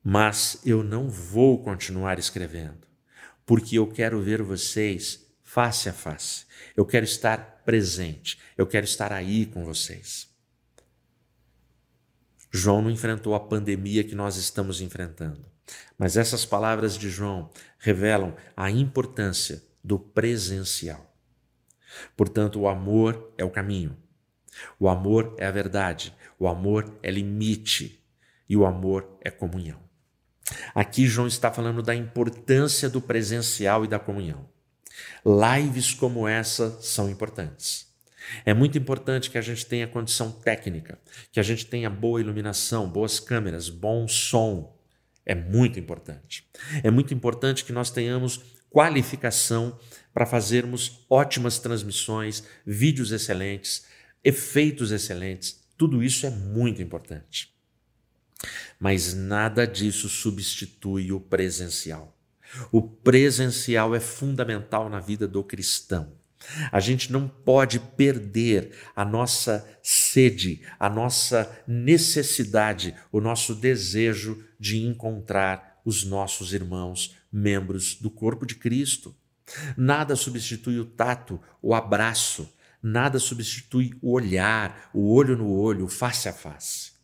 Mas 0.02 0.60
eu 0.64 0.84
não 0.84 1.08
vou 1.08 1.62
continuar 1.62 2.18
escrevendo, 2.18 2.86
porque 3.46 3.78
eu 3.78 3.86
quero 3.86 4.20
ver 4.20 4.42
vocês 4.42 5.24
face 5.42 5.88
a 5.88 5.92
face. 5.92 6.44
Eu 6.76 6.84
quero 6.84 7.04
estar 7.04 7.62
presente, 7.64 8.38
eu 8.58 8.66
quero 8.66 8.84
estar 8.84 9.12
aí 9.12 9.46
com 9.46 9.64
vocês. 9.64 10.28
João 12.50 12.82
não 12.82 12.90
enfrentou 12.90 13.34
a 13.34 13.40
pandemia 13.40 14.02
que 14.02 14.14
nós 14.14 14.36
estamos 14.36 14.80
enfrentando, 14.80 15.46
mas 15.96 16.16
essas 16.16 16.44
palavras 16.44 16.98
de 16.98 17.08
João 17.08 17.50
revelam 17.78 18.34
a 18.56 18.70
importância 18.70 19.62
do 19.82 19.98
presencial. 19.98 21.14
Portanto, 22.16 22.60
o 22.60 22.68
amor 22.68 23.32
é 23.38 23.44
o 23.44 23.50
caminho, 23.50 23.96
o 24.78 24.88
amor 24.88 25.34
é 25.38 25.46
a 25.46 25.50
verdade, 25.50 26.14
o 26.38 26.48
amor 26.48 26.98
é 27.02 27.10
limite 27.10 28.02
e 28.48 28.56
o 28.56 28.66
amor 28.66 29.18
é 29.20 29.30
comunhão. 29.30 29.85
Aqui 30.74 31.06
João 31.06 31.26
está 31.26 31.50
falando 31.50 31.82
da 31.82 31.94
importância 31.94 32.88
do 32.88 33.00
presencial 33.00 33.84
e 33.84 33.88
da 33.88 33.98
comunhão. 33.98 34.48
Lives 35.24 35.92
como 35.92 36.26
essa 36.26 36.78
são 36.80 37.10
importantes. 37.10 37.86
É 38.44 38.52
muito 38.52 38.76
importante 38.76 39.30
que 39.30 39.38
a 39.38 39.42
gente 39.42 39.66
tenha 39.66 39.86
condição 39.86 40.30
técnica, 40.30 40.98
que 41.30 41.40
a 41.40 41.42
gente 41.42 41.66
tenha 41.66 41.88
boa 41.88 42.20
iluminação, 42.20 42.88
boas 42.88 43.20
câmeras, 43.20 43.68
bom 43.68 44.08
som. 44.08 44.76
É 45.24 45.34
muito 45.34 45.78
importante. 45.78 46.48
É 46.82 46.90
muito 46.90 47.12
importante 47.12 47.64
que 47.64 47.72
nós 47.72 47.90
tenhamos 47.90 48.40
qualificação 48.70 49.78
para 50.12 50.26
fazermos 50.26 51.04
ótimas 51.08 51.58
transmissões, 51.58 52.44
vídeos 52.64 53.12
excelentes, 53.12 53.86
efeitos 54.22 54.90
excelentes. 54.90 55.64
Tudo 55.76 56.02
isso 56.02 56.26
é 56.26 56.30
muito 56.30 56.82
importante. 56.82 57.55
Mas 58.78 59.14
nada 59.14 59.66
disso 59.66 60.08
substitui 60.08 61.12
o 61.12 61.20
presencial. 61.20 62.16
O 62.70 62.82
presencial 62.82 63.94
é 63.94 64.00
fundamental 64.00 64.88
na 64.88 65.00
vida 65.00 65.26
do 65.26 65.42
cristão. 65.42 66.12
A 66.70 66.78
gente 66.80 67.10
não 67.10 67.26
pode 67.26 67.80
perder 67.80 68.72
a 68.94 69.04
nossa 69.04 69.66
sede, 69.82 70.62
a 70.78 70.88
nossa 70.88 71.50
necessidade, 71.66 72.94
o 73.10 73.20
nosso 73.20 73.54
desejo 73.54 74.44
de 74.58 74.82
encontrar 74.84 75.80
os 75.84 76.04
nossos 76.04 76.52
irmãos, 76.52 77.16
membros 77.32 77.94
do 77.94 78.10
corpo 78.10 78.46
de 78.46 78.54
Cristo. 78.54 79.14
Nada 79.76 80.14
substitui 80.14 80.78
o 80.78 80.84
tato, 80.84 81.40
o 81.62 81.74
abraço, 81.74 82.52
nada 82.82 83.18
substitui 83.18 83.92
o 84.02 84.12
olhar, 84.12 84.90
o 84.92 85.12
olho 85.12 85.36
no 85.36 85.50
olho, 85.50 85.88
face 85.88 86.28
a 86.28 86.32
face. 86.32 86.95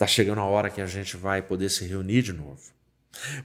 Está 0.00 0.06
chegando 0.06 0.40
a 0.40 0.44
hora 0.44 0.70
que 0.70 0.80
a 0.80 0.86
gente 0.86 1.14
vai 1.14 1.42
poder 1.42 1.68
se 1.68 1.84
reunir 1.84 2.22
de 2.22 2.32
novo 2.32 2.80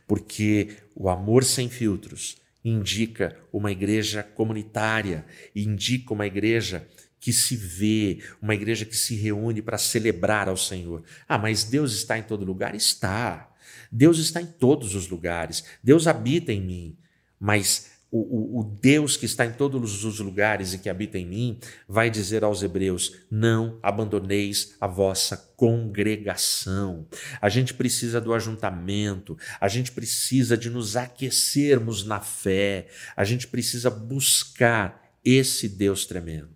porque 0.07 0.77
o 0.95 1.09
amor 1.09 1.43
sem 1.43 1.69
filtros 1.69 2.37
indica 2.63 3.37
uma 3.51 3.71
igreja 3.71 4.23
comunitária, 4.23 5.25
indica 5.55 6.13
uma 6.13 6.25
igreja 6.25 6.87
que 7.19 7.33
se 7.33 7.55
vê, 7.55 8.19
uma 8.41 8.53
igreja 8.53 8.85
que 8.85 8.95
se 8.95 9.15
reúne 9.15 9.61
para 9.61 9.77
celebrar 9.77 10.47
ao 10.47 10.57
Senhor. 10.57 11.03
Ah, 11.27 11.37
mas 11.37 11.63
Deus 11.63 11.93
está 11.93 12.17
em 12.17 12.23
todo 12.23 12.45
lugar? 12.45 12.75
Está. 12.75 13.51
Deus 13.91 14.19
está 14.19 14.41
em 14.41 14.45
todos 14.45 14.95
os 14.95 15.07
lugares. 15.07 15.63
Deus 15.83 16.07
habita 16.07 16.51
em 16.51 16.61
mim. 16.61 16.97
Mas 17.39 17.91
o, 18.15 18.19
o, 18.19 18.59
o, 18.59 18.63
Deus 18.63 19.17
que 19.17 19.25
está 19.25 19.45
em 19.45 19.51
todos 19.51 20.05
os 20.05 20.19
lugares 20.19 20.73
e 20.73 20.77
que 20.77 20.89
habita 20.89 21.17
em 21.17 21.25
mim, 21.25 21.59
vai 21.85 22.09
dizer 22.09 22.45
aos 22.45 22.63
Hebreus: 22.63 23.17
não 23.29 23.77
abandoneis 23.83 24.73
a 24.79 24.87
vossa 24.87 25.35
congregação. 25.57 27.05
A 27.41 27.49
gente 27.49 27.73
precisa 27.73 28.21
do 28.21 28.33
ajuntamento, 28.33 29.37
a 29.59 29.67
gente 29.67 29.91
precisa 29.91 30.57
de 30.57 30.69
nos 30.69 30.95
aquecermos 30.95 32.05
na 32.05 32.21
fé, 32.21 32.87
a 33.17 33.25
gente 33.25 33.47
precisa 33.47 33.89
buscar 33.89 35.13
esse 35.23 35.67
Deus 35.67 36.05
tremendo. 36.05 36.49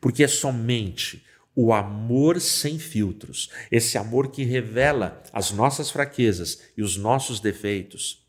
Porque 0.00 0.24
é 0.24 0.28
somente 0.28 1.24
o 1.54 1.72
amor 1.72 2.40
sem 2.40 2.80
filtros, 2.80 3.48
esse 3.70 3.96
amor 3.96 4.32
que 4.32 4.42
revela 4.42 5.22
as 5.32 5.52
nossas 5.52 5.88
fraquezas 5.88 6.62
e 6.76 6.82
os 6.82 6.96
nossos 6.96 7.38
defeitos 7.38 8.27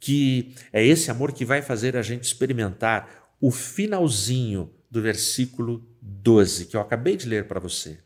que 0.00 0.54
é 0.72 0.84
esse 0.84 1.10
amor 1.10 1.32
que 1.32 1.44
vai 1.44 1.62
fazer 1.62 1.96
a 1.96 2.02
gente 2.02 2.24
experimentar 2.24 3.22
o 3.40 3.50
finalzinho 3.50 4.72
do 4.90 5.02
versículo 5.02 5.84
12, 6.00 6.66
que 6.66 6.76
eu 6.76 6.80
acabei 6.80 7.16
de 7.16 7.28
ler 7.28 7.48
para 7.48 7.58
você. 7.58 7.98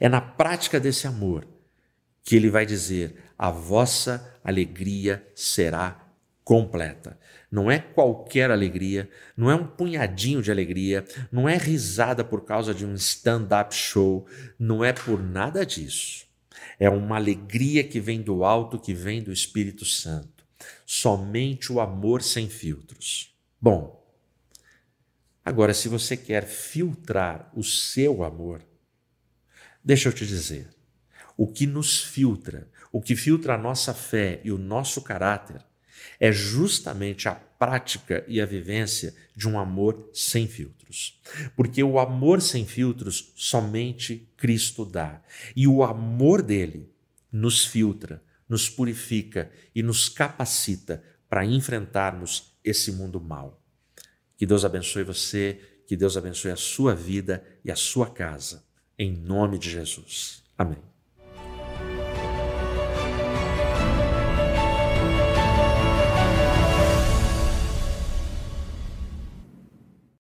É 0.00 0.08
na 0.08 0.20
prática 0.20 0.78
desse 0.80 1.06
amor 1.06 1.46
que 2.24 2.36
ele 2.36 2.48
vai 2.48 2.64
dizer: 2.64 3.16
a 3.36 3.50
vossa 3.50 4.38
alegria 4.42 5.26
será 5.34 6.08
completa. 6.44 7.18
Não 7.50 7.70
é 7.70 7.78
qualquer 7.78 8.50
alegria, 8.50 9.08
não 9.36 9.50
é 9.50 9.54
um 9.54 9.66
punhadinho 9.66 10.42
de 10.42 10.50
alegria, 10.50 11.04
não 11.30 11.48
é 11.48 11.56
risada 11.56 12.24
por 12.24 12.44
causa 12.44 12.72
de 12.72 12.86
um 12.86 12.94
stand-up 12.94 13.74
show, 13.74 14.26
não 14.58 14.84
é 14.84 14.92
por 14.92 15.22
nada 15.22 15.64
disso. 15.64 16.26
É 16.78 16.88
uma 16.88 17.16
alegria 17.16 17.84
que 17.84 18.00
vem 18.00 18.22
do 18.22 18.44
alto, 18.44 18.78
que 18.78 18.94
vem 18.94 19.22
do 19.22 19.32
Espírito 19.32 19.84
Santo 19.84 20.41
somente 20.86 21.72
o 21.72 21.80
amor 21.80 22.22
sem 22.22 22.48
filtros. 22.48 23.34
Bom, 23.60 24.04
agora, 25.44 25.72
se 25.74 25.88
você 25.88 26.16
quer 26.16 26.46
filtrar 26.46 27.50
o 27.54 27.62
seu 27.62 28.24
amor, 28.24 28.62
deixa 29.84 30.08
eu 30.08 30.12
te 30.12 30.26
dizer: 30.26 30.68
o 31.36 31.46
que 31.46 31.66
nos 31.66 32.02
filtra, 32.02 32.68
o 32.90 33.00
que 33.00 33.16
filtra 33.16 33.54
a 33.54 33.58
nossa 33.58 33.94
fé 33.94 34.40
e 34.44 34.52
o 34.52 34.58
nosso 34.58 35.02
caráter, 35.02 35.64
é 36.18 36.30
justamente 36.30 37.28
a 37.28 37.34
prática 37.34 38.24
e 38.26 38.40
a 38.40 38.46
vivência 38.46 39.14
de 39.36 39.48
um 39.48 39.58
amor 39.58 40.10
sem 40.12 40.46
filtros. 40.46 41.20
Porque 41.56 41.82
o 41.82 41.98
amor 41.98 42.40
sem 42.42 42.66
filtros 42.66 43.32
somente 43.36 44.28
Cristo 44.36 44.84
dá. 44.84 45.22
E 45.54 45.66
o 45.66 45.82
amor 45.82 46.42
dele 46.42 46.90
nos 47.30 47.64
filtra, 47.64 48.22
nos 48.52 48.68
purifica 48.68 49.50
e 49.74 49.82
nos 49.82 50.10
capacita 50.10 51.02
para 51.26 51.42
enfrentarmos 51.42 52.52
esse 52.62 52.92
mundo 52.92 53.18
mal. 53.18 53.64
Que 54.36 54.44
Deus 54.44 54.62
abençoe 54.62 55.02
você, 55.04 55.58
que 55.86 55.96
Deus 55.96 56.18
abençoe 56.18 56.50
a 56.50 56.56
sua 56.56 56.94
vida 56.94 57.42
e 57.64 57.72
a 57.72 57.76
sua 57.76 58.10
casa, 58.10 58.62
em 58.98 59.10
nome 59.10 59.58
de 59.58 59.70
Jesus. 59.70 60.42
Amém. 60.58 60.91